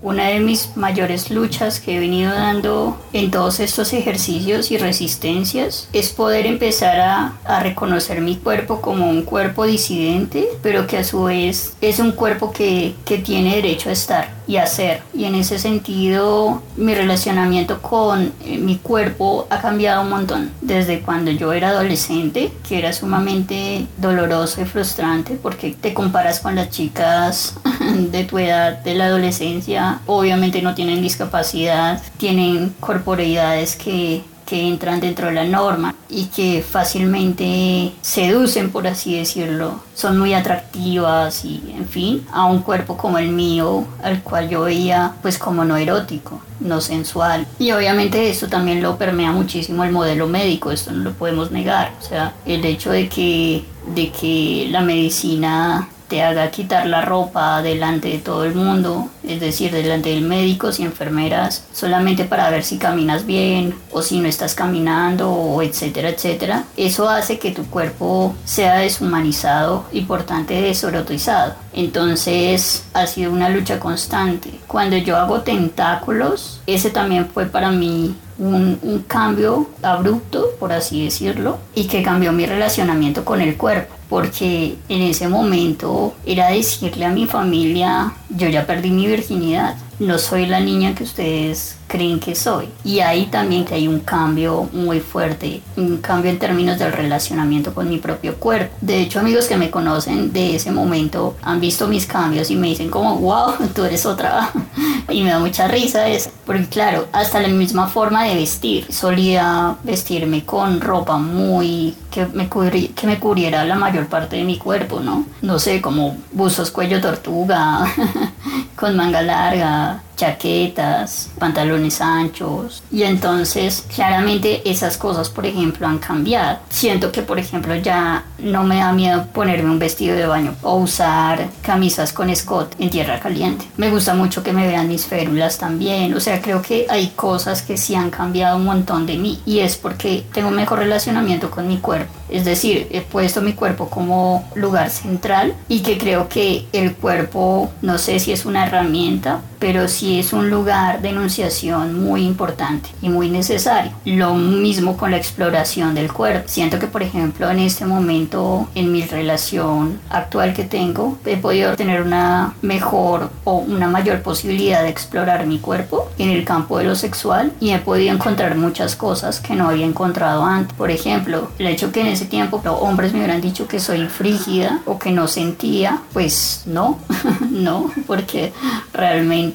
Una 0.01 0.27
de 0.27 0.39
mis 0.39 0.77
mayores 0.77 1.31
luchas 1.31 1.79
que 1.79 1.97
he 1.97 1.99
venido 1.99 2.31
dando 2.31 3.01
en 3.13 3.31
todos 3.31 3.59
estos 3.59 3.93
ejercicios 3.93 4.69
y 4.69 4.77
resistencias 4.77 5.89
es 5.91 6.09
poder 6.09 6.45
empezar 6.45 6.99
a, 6.99 7.59
reconocer 7.61 8.21
mi 8.21 8.35
cuerpo 8.35 8.79
como 8.81 9.09
un 9.09 9.23
cuerpo 9.23 9.65
disidente, 9.65 10.47
pero 10.61 10.85
que 10.85 10.97
a 10.97 11.03
su 11.03 11.23
vez 11.23 11.75
es 11.81 11.99
un 11.99 12.11
cuerpo 12.11 12.51
que, 12.51 12.93
que 13.05 13.17
tiene 13.17 13.55
derecho 13.55 13.89
a 13.89 13.93
estar 13.93 14.36
y 14.47 14.57
a 14.57 14.65
ser. 14.65 15.01
Y 15.13 15.25
en 15.25 15.35
ese 15.35 15.59
sentido 15.59 16.61
mi 16.75 16.95
relacionamiento 16.95 17.81
con 17.81 18.33
eh, 18.43 18.57
mi 18.57 18.77
cuerpo 18.77 19.47
ha 19.49 19.59
cambiado 19.61 20.01
un 20.01 20.09
montón. 20.09 20.51
Desde 20.61 21.01
cuando 21.01 21.31
yo 21.31 21.53
era 21.53 21.69
adolescente, 21.69 22.51
que 22.67 22.79
era 22.79 22.93
sumamente 22.93 23.87
doloroso 23.97 24.61
y 24.61 24.65
frustrante 24.65 25.35
porque 25.35 25.75
te 25.79 25.93
comparas 25.93 26.39
con 26.39 26.55
las 26.55 26.69
chicas 26.69 27.55
de 28.11 28.23
tu 28.23 28.37
edad, 28.39 28.79
de 28.83 28.95
la 28.95 29.05
adolescencia 29.05 29.99
obviamente 30.05 30.61
no 30.61 30.75
tienen 30.75 31.01
discapacidad, 31.01 32.01
tienen 32.17 32.73
corporeidades 32.79 33.75
que, 33.75 34.23
que 34.47 34.67
entran 34.67 35.01
dentro 35.01 35.27
de 35.27 35.33
la 35.33 35.43
norma 35.43 35.93
y 36.09 36.25
que 36.25 36.63
fácilmente 36.67 37.91
seducen, 38.01 38.71
por 38.71 38.87
así 38.87 39.17
decirlo. 39.17 39.81
Son 39.93 40.17
muy 40.17 40.33
atractivas 40.33 41.43
y, 41.43 41.75
en 41.75 41.87
fin, 41.87 42.25
a 42.31 42.45
un 42.45 42.61
cuerpo 42.61 42.97
como 42.97 43.17
el 43.17 43.29
mío, 43.29 43.85
al 44.01 44.23
cual 44.23 44.49
yo 44.49 44.61
veía 44.61 45.13
pues 45.21 45.37
como 45.37 45.65
no 45.65 45.75
erótico, 45.75 46.41
no 46.61 46.79
sensual. 46.79 47.45
Y 47.59 47.71
obviamente 47.71 48.29
esto 48.29 48.47
también 48.47 48.81
lo 48.81 48.97
permea 48.97 49.31
muchísimo 49.33 49.83
el 49.83 49.91
modelo 49.91 50.27
médico, 50.27 50.71
esto 50.71 50.91
no 50.91 51.03
lo 51.03 51.11
podemos 51.11 51.51
negar. 51.51 51.93
O 51.99 52.03
sea, 52.03 52.33
el 52.45 52.63
hecho 52.63 52.91
de 52.91 53.09
que, 53.09 53.65
de 53.93 54.11
que 54.11 54.69
la 54.71 54.81
medicina 54.81 55.89
te 56.07 56.23
haga 56.23 56.51
quitar 56.51 56.87
la 56.87 57.01
ropa 57.01 57.61
delante 57.61 58.09
de 58.09 58.19
todo 58.19 58.45
el 58.45 58.55
mundo, 58.55 59.09
es 59.27 59.39
decir, 59.39 59.71
delante 59.71 60.09
del 60.09 60.21
médico 60.21 60.69
y 60.77 60.83
enfermeras, 60.83 61.65
solamente 61.73 62.25
para 62.25 62.49
ver 62.49 62.63
si 62.63 62.77
caminas 62.77 63.25
bien 63.25 63.75
o 63.91 64.01
si 64.01 64.19
no 64.19 64.27
estás 64.27 64.55
caminando, 64.55 65.31
o 65.31 65.61
etcétera, 65.61 66.09
etcétera. 66.09 66.63
Eso 66.77 67.09
hace 67.09 67.39
que 67.39 67.51
tu 67.51 67.65
cuerpo 67.65 68.35
sea 68.45 68.77
deshumanizado 68.77 69.85
y 69.91 70.01
por 70.01 70.23
tanto 70.23 70.53
desorotizado. 70.53 71.55
Entonces 71.73 72.85
ha 72.93 73.05
sido 73.07 73.31
una 73.31 73.49
lucha 73.49 73.79
constante. 73.79 74.59
Cuando 74.67 74.97
yo 74.97 75.17
hago 75.17 75.41
tentáculos, 75.41 76.61
ese 76.67 76.89
también 76.89 77.27
fue 77.27 77.45
para 77.45 77.71
mí 77.71 78.15
un, 78.37 78.79
un, 78.81 78.99
cambio 79.07 79.67
abrupto, 79.81 80.51
por 80.59 80.71
así 80.71 81.03
decirlo, 81.03 81.57
y 81.73 81.87
que 81.87 82.03
cambió 82.03 82.31
mi 82.31 82.45
relacionamiento 82.45 83.25
con 83.25 83.41
el 83.41 83.57
cuerpo 83.57 83.96
porque 84.09 84.77
en 84.89 85.01
ese 85.01 85.27
momento 85.27 86.15
era 86.25 86.49
decirle 86.49 87.05
a 87.05 87.09
mi 87.09 87.25
familia, 87.25 88.13
yo 88.29 88.47
ya 88.47 88.65
perdí 88.65 88.91
mi 88.91 89.07
virginidad, 89.07 89.75
no 89.99 90.19
soy 90.19 90.45
la 90.45 90.59
niña 90.59 90.93
que 90.93 91.03
ustedes 91.03 91.77
creen 91.87 92.19
que 92.19 92.35
soy. 92.35 92.69
Y 92.83 92.99
ahí 92.99 93.25
también 93.27 93.65
que 93.65 93.75
hay 93.75 93.87
un 93.87 93.99
cambio 94.01 94.69
muy 94.71 94.99
fuerte, 94.99 95.61
un 95.75 95.97
cambio 95.97 96.29
en 96.29 96.39
términos 96.39 96.77
del 96.77 96.91
relacionamiento 96.91 97.73
con 97.73 97.89
mi 97.89 97.97
propio 97.97 98.35
cuerpo. 98.35 98.75
De 98.81 99.01
hecho, 99.01 99.19
amigos 99.19 99.45
que 99.45 99.57
me 99.57 99.71
conocen 99.71 100.31
de 100.33 100.55
ese 100.55 100.71
momento 100.71 101.35
han 101.41 101.59
visto 101.59 101.87
mis 101.87 102.05
cambios 102.05 102.51
y 102.51 102.55
me 102.55 102.67
dicen 102.67 102.89
como, 102.89 103.17
wow, 103.17 103.53
tú 103.75 103.83
eres 103.85 104.05
otra. 104.05 104.51
y 105.09 105.23
me 105.23 105.31
da 105.31 105.39
mucha 105.39 105.67
risa 105.67 106.07
eso. 106.07 106.29
Porque 106.45 106.67
claro, 106.67 107.07
hasta 107.11 107.41
la 107.41 107.47
misma 107.47 107.87
forma 107.87 108.25
de 108.25 108.35
vestir. 108.35 108.85
Solía 108.91 109.77
vestirme 109.83 110.45
con 110.45 110.79
ropa 110.79 111.17
muy 111.17 111.95
que 112.17 112.25
me, 112.25 112.49
que 112.49 113.07
me 113.07 113.19
cubriera 113.19 113.63
la 113.63 113.75
mayor 113.75 114.07
parte 114.07 114.37
de 114.37 114.43
mi 114.43 114.57
cuerpo, 114.57 114.99
¿no? 114.99 115.25
No 115.43 115.59
sé, 115.59 115.81
como 115.81 116.17
buzos 116.31 116.71
cuello 116.71 116.99
tortuga, 116.99 117.85
con 118.75 118.95
manga 118.95 119.21
larga, 119.21 120.01
chaquetas, 120.17 121.29
pantalones 121.39 122.01
anchos 122.01 122.83
y 122.91 123.03
entonces 123.03 123.85
claramente 123.95 124.69
esas 124.69 124.97
cosas 124.97 125.29
por 125.29 125.45
ejemplo 125.45 125.87
han 125.87 125.99
cambiado. 125.99 126.59
Siento 126.69 127.11
que 127.11 127.21
por 127.21 127.39
ejemplo 127.39 127.75
ya 127.75 128.25
no 128.39 128.63
me 128.63 128.77
da 128.77 128.91
miedo 128.91 129.27
ponerme 129.33 129.69
un 129.69 129.79
vestido 129.79 130.17
de 130.17 130.25
baño 130.25 130.55
o 130.63 130.75
usar 130.75 131.47
camisas 131.61 132.11
con 132.11 132.29
escote 132.29 132.75
en 132.83 132.89
tierra 132.89 133.19
caliente. 133.19 133.65
Me 133.77 133.89
gusta 133.89 134.13
mucho 134.13 134.43
que 134.43 134.51
me 134.51 134.67
vean 134.67 134.89
mis 134.89 135.05
férulas 135.05 135.57
también, 135.57 136.13
o 136.13 136.19
sea 136.19 136.41
creo 136.41 136.61
que 136.61 136.87
hay 136.89 137.07
cosas 137.09 137.61
que 137.61 137.77
sí 137.77 137.95
han 137.95 138.09
cambiado 138.09 138.57
un 138.57 138.65
montón 138.65 139.05
de 139.05 139.17
mí 139.17 139.39
y 139.45 139.59
es 139.59 139.77
porque 139.77 140.25
tengo 140.33 140.49
un 140.49 140.55
mejor 140.55 140.79
relacionamiento 140.79 141.49
con 141.51 141.67
mi 141.67 141.77
cuerpo. 141.77 142.11
Es 142.29 142.43
decir, 142.43 142.87
he 142.91 143.01
puesto 143.01 143.41
mi 143.41 143.53
cuerpo 143.53 143.89
como 143.89 144.49
lugar 144.55 144.89
central 144.89 145.53
y 145.69 145.79
que 145.79 145.97
creo 145.97 146.27
que 146.27 146.65
el 146.73 146.93
cuerpo, 146.95 147.71
no 147.81 147.97
sé 147.97 148.19
si 148.19 148.31
es 148.31 148.45
una 148.45 148.65
herramienta, 148.65 149.41
pero 149.59 149.87
sí 149.87 150.19
es 150.19 150.33
un 150.33 150.49
lugar 150.49 151.01
de 151.01 151.09
enunciación 151.09 152.03
muy 152.03 152.25
importante 152.25 152.89
y 153.01 153.09
muy 153.09 153.29
necesario. 153.29 153.91
Lo 154.05 154.33
mismo 154.35 154.97
con 154.97 155.11
la 155.11 155.17
exploración 155.17 155.95
del 155.95 156.11
cuerpo. 156.11 156.47
Siento 156.47 156.79
que, 156.79 156.87
por 156.87 157.03
ejemplo, 157.03 157.49
en 157.49 157.59
este 157.59 157.85
momento, 157.85 158.67
en 158.75 158.91
mi 158.91 159.03
relación 159.03 159.99
actual 160.09 160.53
que 160.53 160.63
tengo, 160.63 161.17
he 161.25 161.37
podido 161.37 161.75
tener 161.75 162.01
una 162.01 162.53
mejor 162.61 163.29
o 163.43 163.55
una 163.57 163.87
mayor 163.87 164.21
posibilidad 164.21 164.83
de 164.83 164.89
explorar 164.89 165.45
mi 165.45 165.59
cuerpo 165.59 166.09
en 166.17 166.29
el 166.29 166.43
campo 166.43 166.77
de 166.77 166.85
lo 166.85 166.95
sexual 166.95 167.51
y 167.59 167.71
he 167.71 167.79
podido 167.79 168.13
encontrar 168.13 168.55
muchas 168.55 168.95
cosas 168.95 169.39
que 169.39 169.55
no 169.55 169.69
había 169.69 169.85
encontrado 169.85 170.45
antes. 170.45 170.75
Por 170.77 170.91
ejemplo, 170.91 171.49
el 171.59 171.67
hecho 171.67 171.91
que 171.91 172.01
en 172.01 172.07
ese 172.07 172.25
tiempo 172.25 172.61
los 172.63 172.79
hombres 172.79 173.13
me 173.13 173.19
hubieran 173.19 173.41
dicho 173.41 173.67
que 173.67 173.79
soy 173.79 174.05
frígida 174.07 174.81
o 174.85 174.99
que 174.99 175.11
no 175.11 175.27
sentía, 175.27 176.01
pues 176.13 176.63
no, 176.65 176.99
no, 177.49 177.91
porque 178.05 178.53
realmente 178.93 179.46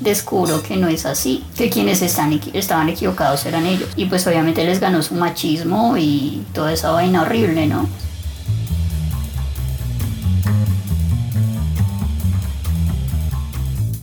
descubro 0.00 0.62
que 0.62 0.76
no 0.76 0.88
es 0.88 1.06
así, 1.06 1.44
que 1.56 1.70
quienes 1.70 2.02
están, 2.02 2.40
estaban 2.52 2.88
equivocados 2.88 3.44
eran 3.46 3.66
ellos. 3.66 3.88
Y 3.96 4.06
pues 4.06 4.26
obviamente 4.26 4.64
les 4.64 4.80
ganó 4.80 5.02
su 5.02 5.14
machismo 5.14 5.96
y 5.96 6.42
toda 6.52 6.72
esa 6.72 6.90
vaina 6.90 7.22
horrible, 7.22 7.66
¿no? 7.66 7.88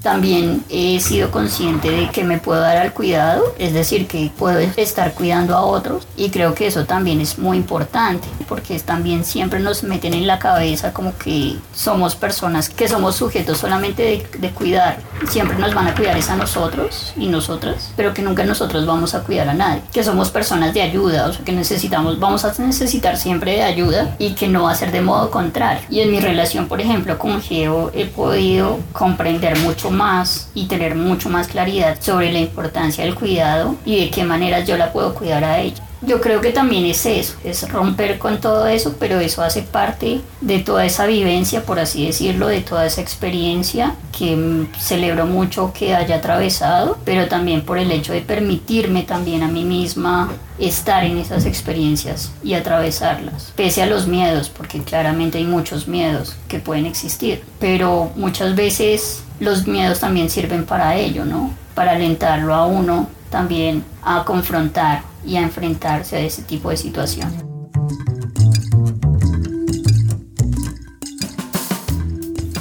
También 0.06 0.64
he 0.70 1.00
sido 1.00 1.32
consciente 1.32 1.90
de 1.90 2.12
que 2.12 2.24
me 2.24 2.38
puedo 2.38 2.62
dar 2.62 2.78
al 2.78 2.94
cuidado, 2.94 3.56
es 3.58 3.74
decir, 3.74 4.06
que 4.06 4.32
puedo 4.38 4.60
estar 4.60 5.16
cuidando 5.16 5.56
a 5.56 5.66
otros 5.66 6.08
y 6.16 6.30
creo 6.30 6.54
que 6.54 6.68
eso 6.68 6.86
también 6.86 7.22
es 7.22 7.40
muy 7.40 7.58
importante 7.58 8.28
porque 8.48 8.80
también 8.80 9.26
siempre 9.26 9.60
nos 9.60 9.82
meten 9.82 10.14
en 10.14 10.28
la 10.28 10.38
cabeza 10.38 10.94
como 10.94 11.18
que 11.18 11.56
somos 11.74 12.16
personas 12.16 12.70
que 12.70 12.88
somos 12.88 13.16
sujetos 13.16 13.58
solamente 13.58 14.28
de, 14.38 14.52
cuidar. 14.52 15.00
Siempre 15.28 15.58
nos 15.58 15.74
van 15.74 15.88
a 15.88 15.96
cuidar 15.96 16.16
es 16.16 16.30
a 16.30 16.36
nosotros 16.36 17.12
y 17.18 17.26
nosotras, 17.26 17.92
pero 17.96 18.14
que 18.14 18.22
nunca 18.22 18.44
nosotros 18.44 18.86
vamos 18.86 19.16
a 19.16 19.24
cuidar 19.24 19.50
a 19.50 19.56
nadie. 19.56 19.82
Que 19.92 20.04
somos 20.04 20.30
personas 20.30 20.76
de 20.76 20.84
ayuda, 20.84 21.26
o 21.26 21.34
sea, 21.34 21.44
que 21.44 21.52
necesitamos, 21.52 22.20
vamos 22.20 22.46
a 22.46 22.54
necesitar 22.62 23.18
siempre 23.18 23.54
de 23.54 23.64
ayuda 23.64 24.16
y 24.20 24.36
que 24.36 24.48
no 24.48 24.66
va 24.66 24.72
a 24.72 24.76
ser 24.76 24.92
de 24.92 25.02
modo 25.02 25.32
contrario. 25.32 25.82
Y 25.90 26.02
en 26.02 26.12
mi 26.12 26.20
relación, 26.20 26.68
por 26.68 26.80
ejemplo, 26.80 27.18
con 27.18 27.42
Geo 27.42 27.90
he 27.96 28.06
podido 28.06 28.80
comprender 28.94 29.58
mucho 29.62 29.95
más 29.96 30.50
y 30.54 30.68
tener 30.68 30.96
mucho 30.96 31.30
más 31.30 31.48
claridad 31.48 31.98
sobre 32.02 32.32
la 32.32 32.40
importancia 32.40 33.04
del 33.04 33.16
cuidado 33.16 33.76
y 33.86 34.00
de 34.00 34.12
qué 34.12 34.24
maneras 34.24 34.68
yo 34.68 34.78
la 34.78 34.94
puedo 34.94 35.16
cuidar 35.16 35.44
a 35.44 35.60
ella. 35.60 35.84
Yo 36.06 36.22
creo 36.22 36.40
que 36.40 36.52
también 36.52 36.86
es 36.86 37.06
eso, 37.08 37.36
es 37.44 37.68
romper 37.72 38.20
con 38.20 38.40
todo 38.40 38.68
eso, 38.68 38.96
pero 39.00 39.20
eso 39.20 39.42
hace 39.42 39.64
parte 39.64 40.22
de 40.40 40.60
toda 40.60 40.86
esa 40.86 41.08
vivencia, 41.08 41.66
por 41.66 41.80
así 41.80 42.06
decirlo, 42.06 42.48
de 42.48 42.62
toda 42.62 42.86
esa 42.86 43.02
experiencia 43.02 43.96
que 44.16 44.36
mm, 44.36 44.74
celebro 44.78 45.26
mucho 45.26 45.74
que 45.74 45.96
haya 45.96 46.18
atravesado, 46.18 47.00
pero 47.06 47.28
también 47.28 47.64
por 47.64 47.80
el 47.80 47.92
hecho 47.92 48.14
de 48.14 48.22
permitirme 48.22 49.02
también 49.02 49.42
a 49.42 49.48
mí 49.48 49.64
misma 49.64 50.32
estar 50.60 51.04
en 51.04 51.18
esas 51.18 51.46
experiencias 51.46 52.32
y 52.44 52.54
atravesarlas, 52.54 53.54
pese 53.56 53.82
a 53.82 53.88
los 53.88 54.06
miedos, 54.06 54.50
porque 54.50 54.84
claramente 54.84 55.40
hay 55.40 55.46
muchos 55.46 55.88
miedos 55.88 56.36
que 56.48 56.60
pueden 56.60 56.86
existir, 56.86 57.44
pero 57.60 58.12
muchas 58.16 58.56
veces 58.56 59.25
los 59.40 59.68
miedos 59.68 60.00
también 60.00 60.30
sirven 60.30 60.66
para 60.66 60.96
ello, 60.96 61.26
¿no? 61.26 61.54
Para 61.74 61.92
alentarlo 61.92 62.54
a 62.54 62.66
uno 62.66 63.10
también 63.30 63.84
a 64.04 64.24
confrontar 64.24 65.02
y 65.26 65.36
a 65.36 65.42
enfrentarse 65.42 66.16
a 66.16 66.20
ese 66.20 66.42
tipo 66.44 66.70
de 66.70 66.78
situación. 66.78 67.34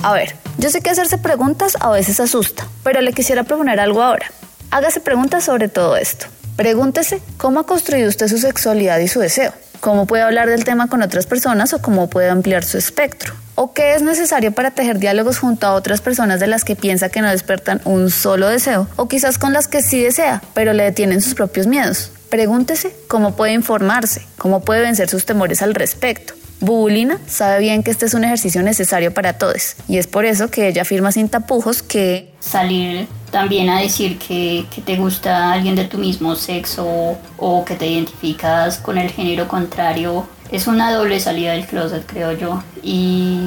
A 0.02 0.12
ver, 0.12 0.36
yo 0.58 0.70
sé 0.70 0.80
que 0.80 0.90
hacerse 0.90 1.16
preguntas 1.16 1.76
a 1.80 1.90
veces 1.90 2.20
asusta, 2.20 2.66
pero 2.82 3.00
le 3.00 3.12
quisiera 3.12 3.44
proponer 3.44 3.80
algo 3.80 4.02
ahora. 4.02 4.26
Hágase 4.70 5.00
preguntas 5.00 5.44
sobre 5.44 5.68
todo 5.68 5.96
esto. 5.96 6.26
Pregúntese 6.56 7.22
cómo 7.36 7.60
ha 7.60 7.66
construido 7.66 8.08
usted 8.08 8.28
su 8.28 8.38
sexualidad 8.38 8.98
y 8.98 9.08
su 9.08 9.20
deseo, 9.20 9.52
cómo 9.80 10.06
puede 10.06 10.24
hablar 10.24 10.48
del 10.48 10.64
tema 10.64 10.88
con 10.88 11.02
otras 11.02 11.26
personas 11.26 11.72
o 11.72 11.80
cómo 11.80 12.10
puede 12.10 12.28
ampliar 12.28 12.64
su 12.64 12.78
espectro 12.78 13.34
o 13.54 13.72
qué 13.72 13.94
es 13.94 14.02
necesario 14.02 14.52
para 14.52 14.70
tejer 14.70 14.98
diálogos 14.98 15.38
junto 15.38 15.66
a 15.66 15.72
otras 15.72 16.00
personas 16.00 16.40
de 16.40 16.46
las 16.46 16.64
que 16.64 16.76
piensa 16.76 17.08
que 17.08 17.20
no 17.20 17.30
despertan 17.30 17.80
un 17.84 18.10
solo 18.10 18.48
deseo, 18.48 18.88
o 18.96 19.08
quizás 19.08 19.38
con 19.38 19.52
las 19.52 19.68
que 19.68 19.82
sí 19.82 20.02
desea, 20.02 20.42
pero 20.54 20.72
le 20.72 20.84
detienen 20.84 21.20
sus 21.20 21.34
propios 21.34 21.66
miedos. 21.66 22.10
Pregúntese 22.28 22.94
cómo 23.08 23.36
puede 23.36 23.52
informarse, 23.52 24.26
cómo 24.38 24.60
puede 24.60 24.80
vencer 24.80 25.08
sus 25.08 25.24
temores 25.24 25.62
al 25.62 25.74
respecto. 25.74 26.34
Bubulina 26.60 27.18
sabe 27.26 27.60
bien 27.60 27.82
que 27.82 27.90
este 27.90 28.06
es 28.06 28.14
un 28.14 28.24
ejercicio 28.24 28.62
necesario 28.62 29.12
para 29.12 29.34
todos 29.34 29.76
y 29.88 29.98
es 29.98 30.06
por 30.06 30.24
eso 30.24 30.50
que 30.50 30.68
ella 30.68 30.82
afirma 30.82 31.12
sin 31.12 31.28
tapujos 31.28 31.82
que 31.82 32.32
salir 32.40 33.06
también 33.34 33.68
a 33.68 33.80
decir 33.80 34.16
que, 34.16 34.64
que, 34.72 34.80
te 34.80 34.94
gusta 34.94 35.52
alguien 35.52 35.74
de 35.74 35.86
tu 35.86 35.98
mismo 35.98 36.36
sexo 36.36 37.18
o 37.36 37.64
que 37.64 37.74
te 37.74 37.84
identificas 37.84 38.78
con 38.78 38.96
el 38.96 39.10
género 39.10 39.48
contrario 39.48 40.24
es 40.52 40.68
una 40.68 40.92
doble 40.92 41.18
salida 41.18 41.50
del 41.50 41.66
closet, 41.66 42.06
creo 42.06 42.30
yo. 42.30 42.62
Y, 42.80 43.40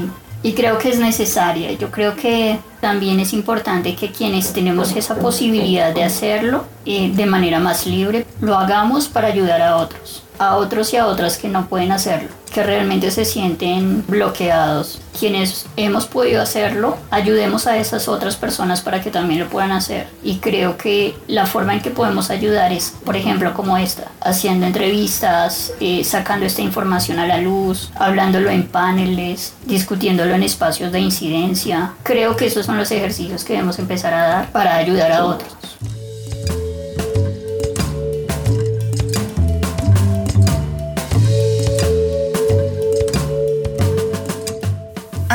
y 0.43 0.51
creo 0.55 0.77
que 0.77 0.89
es 0.89 0.99
necesaria. 0.99 1.71
Yo 1.71 1.89
creo 1.89 2.17
que 2.17 2.59
también 2.81 3.21
es 3.21 3.31
importante 3.31 3.95
que 3.95 4.11
quienes 4.11 4.51
tenemos 4.51 4.93
esa 4.93 5.15
posibilidad 5.15 5.95
de 5.95 6.03
hacerlo 6.03 6.65
eh, 6.85 7.09
de 7.15 7.25
manera 7.25 7.61
más 7.61 7.87
libre, 7.87 8.25
lo 8.41 8.57
hagamos 8.57 9.07
para 9.07 9.29
ayudar 9.29 9.61
a 9.61 9.77
otros, 9.77 10.21
a 10.39 10.55
otros 10.55 10.93
y 10.93 10.97
a 10.97 11.07
otras 11.07 11.37
que 11.37 11.49
no 11.49 11.67
pueden 11.67 11.91
hacerlo 11.91 12.29
que 12.53 12.63
realmente 12.63 13.11
se 13.11 13.25
sienten 13.25 14.03
bloqueados. 14.07 14.99
Quienes 15.17 15.65
hemos 15.77 16.05
podido 16.05 16.41
hacerlo, 16.41 16.97
ayudemos 17.09 17.67
a 17.67 17.77
esas 17.77 18.07
otras 18.07 18.35
personas 18.35 18.81
para 18.81 19.01
que 19.01 19.09
también 19.09 19.39
lo 19.39 19.47
puedan 19.47 19.71
hacer. 19.71 20.07
Y 20.23 20.37
creo 20.37 20.77
que 20.77 21.15
la 21.27 21.45
forma 21.45 21.73
en 21.73 21.81
que 21.81 21.89
podemos 21.89 22.29
ayudar 22.29 22.71
es, 22.71 22.93
por 23.03 23.15
ejemplo, 23.15 23.53
como 23.53 23.77
esta, 23.77 24.11
haciendo 24.21 24.65
entrevistas, 24.65 25.73
eh, 25.79 26.03
sacando 26.03 26.45
esta 26.45 26.61
información 26.61 27.19
a 27.19 27.27
la 27.27 27.39
luz, 27.39 27.91
hablándolo 27.95 28.49
en 28.49 28.67
paneles, 28.67 29.53
discutiéndolo 29.65 30.33
en 30.35 30.43
espacios 30.43 30.91
de 30.91 30.99
incidencia. 30.99 31.93
Creo 32.03 32.35
que 32.35 32.47
esos 32.47 32.65
son 32.65 32.77
los 32.77 32.91
ejercicios 32.91 33.43
que 33.43 33.53
debemos 33.53 33.79
empezar 33.79 34.13
a 34.13 34.27
dar 34.27 34.51
para 34.51 34.75
ayudar 34.75 35.11
a 35.11 35.25
otros. 35.25 35.66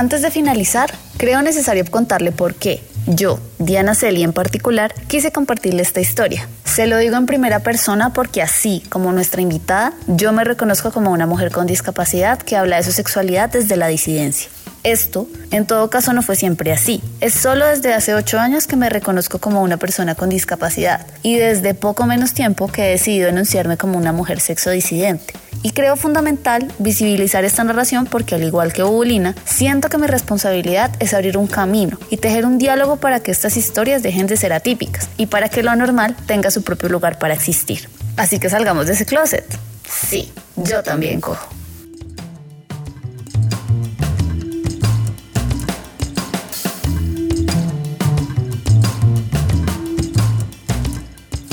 Antes 0.03 0.21
de 0.21 0.33
finalizar, 0.33 0.93
creo 1.17 1.43
necesario 1.43 1.85
contarle 1.89 2.33
por 2.33 2.57
qué 2.57 2.83
yo, 3.07 3.39
Diana 3.61 3.95
Celi 3.95 4.25
en 4.25 4.33
particular, 4.33 4.93
quise 5.07 5.31
compartirle 5.31 5.81
esta 5.81 6.01
historia. 6.01 6.49
Se 6.65 6.89
lo 6.89 6.99
digo 6.99 7.17
en 7.17 7.27
primera 7.27 7.61
persona 7.61 8.13
porque 8.13 8.43
así 8.43 8.83
como 8.89 9.13
nuestra 9.13 9.43
invitada, 9.43 9.93
yo 10.09 10.33
me 10.33 10.43
reconozco 10.43 10.91
como 10.91 11.13
una 11.13 11.27
mujer 11.27 11.53
con 11.53 11.69
discapacidad 11.69 12.41
que 12.41 12.57
habla 12.57 12.79
de 12.79 12.83
su 12.83 12.91
sexualidad 12.91 13.51
desde 13.51 13.77
la 13.77 13.87
disidencia. 13.87 14.51
Esto, 14.85 15.29
en 15.53 15.65
todo 15.65 15.91
caso, 15.91 16.13
no 16.13 16.23
fue 16.23 16.35
siempre 16.35 16.73
así. 16.73 17.01
Es 17.21 17.35
solo 17.35 17.67
desde 17.67 17.95
hace 17.95 18.15
ocho 18.15 18.41
años 18.41 18.67
que 18.67 18.75
me 18.75 18.89
reconozco 18.89 19.39
como 19.39 19.63
una 19.63 19.77
persona 19.77 20.17
con 20.17 20.29
discapacidad 20.29 21.07
y 21.23 21.37
desde 21.37 21.75
poco 21.75 22.05
menos 22.05 22.35
tiempo 22.35 22.67
que 22.67 22.87
he 22.87 22.91
decidido 22.91 23.29
enunciarme 23.29 23.77
como 23.77 23.97
una 23.97 24.13
mujer 24.13 24.41
sexo 24.41 24.71
disidente. 24.71 25.35
Y 25.63 25.71
creo 25.71 25.95
fundamental 25.95 26.73
visibilizar 26.81 27.45
esta 27.45 27.63
narración 27.63 28.07
porque 28.07 28.35
al 28.35 28.43
igual 28.43 28.73
que 28.73 28.83
Bubulina, 28.83 29.37
siento 29.45 29.89
que 29.89 29.99
mi 29.99 30.09
responsabilidad 30.09 30.91
es 30.99 31.15
abrir 31.15 31.39
un 31.39 31.47
camino 31.47 31.99
y 32.11 32.17
tejer 32.17 32.45
un 32.45 32.59
diálogo 32.59 32.97
para 32.97 33.21
que 33.21 33.31
estas 33.31 33.57
historias 33.57 34.03
dejen 34.03 34.27
de 34.27 34.37
ser 34.37 34.53
atípicas 34.53 35.09
y 35.17 35.27
para 35.27 35.49
que 35.49 35.63
lo 35.63 35.71
anormal 35.71 36.17
tenga 36.27 36.51
su 36.51 36.63
propio 36.63 36.89
lugar 36.89 37.21
para 37.21 37.35
existir. 37.35 37.89
Así 38.17 38.41
que 38.41 38.51
salgamos 38.51 38.89
de 38.89 38.95
ese 38.95 39.07
closet. 39.07 39.47
Sí, 39.89 40.33
yo 40.57 40.83
también 40.83 41.21
cojo. 41.21 41.62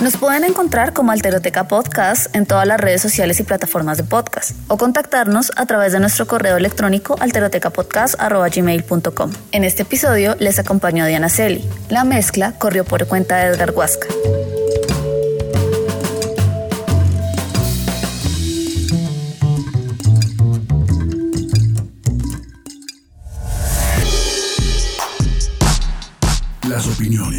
Nos 0.01 0.15
pueden 0.15 0.45
encontrar 0.45 0.93
como 0.93 1.11
Alteroteca 1.11 1.67
Podcast 1.67 2.33
en 2.33 2.45
todas 2.45 2.65
las 2.65 2.79
redes 2.79 3.01
sociales 3.01 3.41
y 3.41 3.43
plataformas 3.43 3.97
de 3.97 4.05
podcast 4.05 4.51
o 4.69 4.77
contactarnos 4.77 5.51
a 5.57 5.65
través 5.65 5.91
de 5.91 5.99
nuestro 5.99 6.25
correo 6.25 6.55
electrónico 6.55 7.17
alterotecapodcast.gmail.com. 7.19 9.33
En 9.51 9.65
este 9.65 9.81
episodio 9.81 10.37
les 10.39 10.57
acompañó 10.57 11.05
Diana 11.05 11.27
Celi. 11.27 11.67
La 11.89 12.05
mezcla 12.05 12.53
corrió 12.53 12.85
por 12.85 13.07
cuenta 13.07 13.39
de 13.39 13.47
Edgar 13.47 13.71
Huasca. 13.71 14.07
Las 26.69 26.87
opiniones 26.87 27.38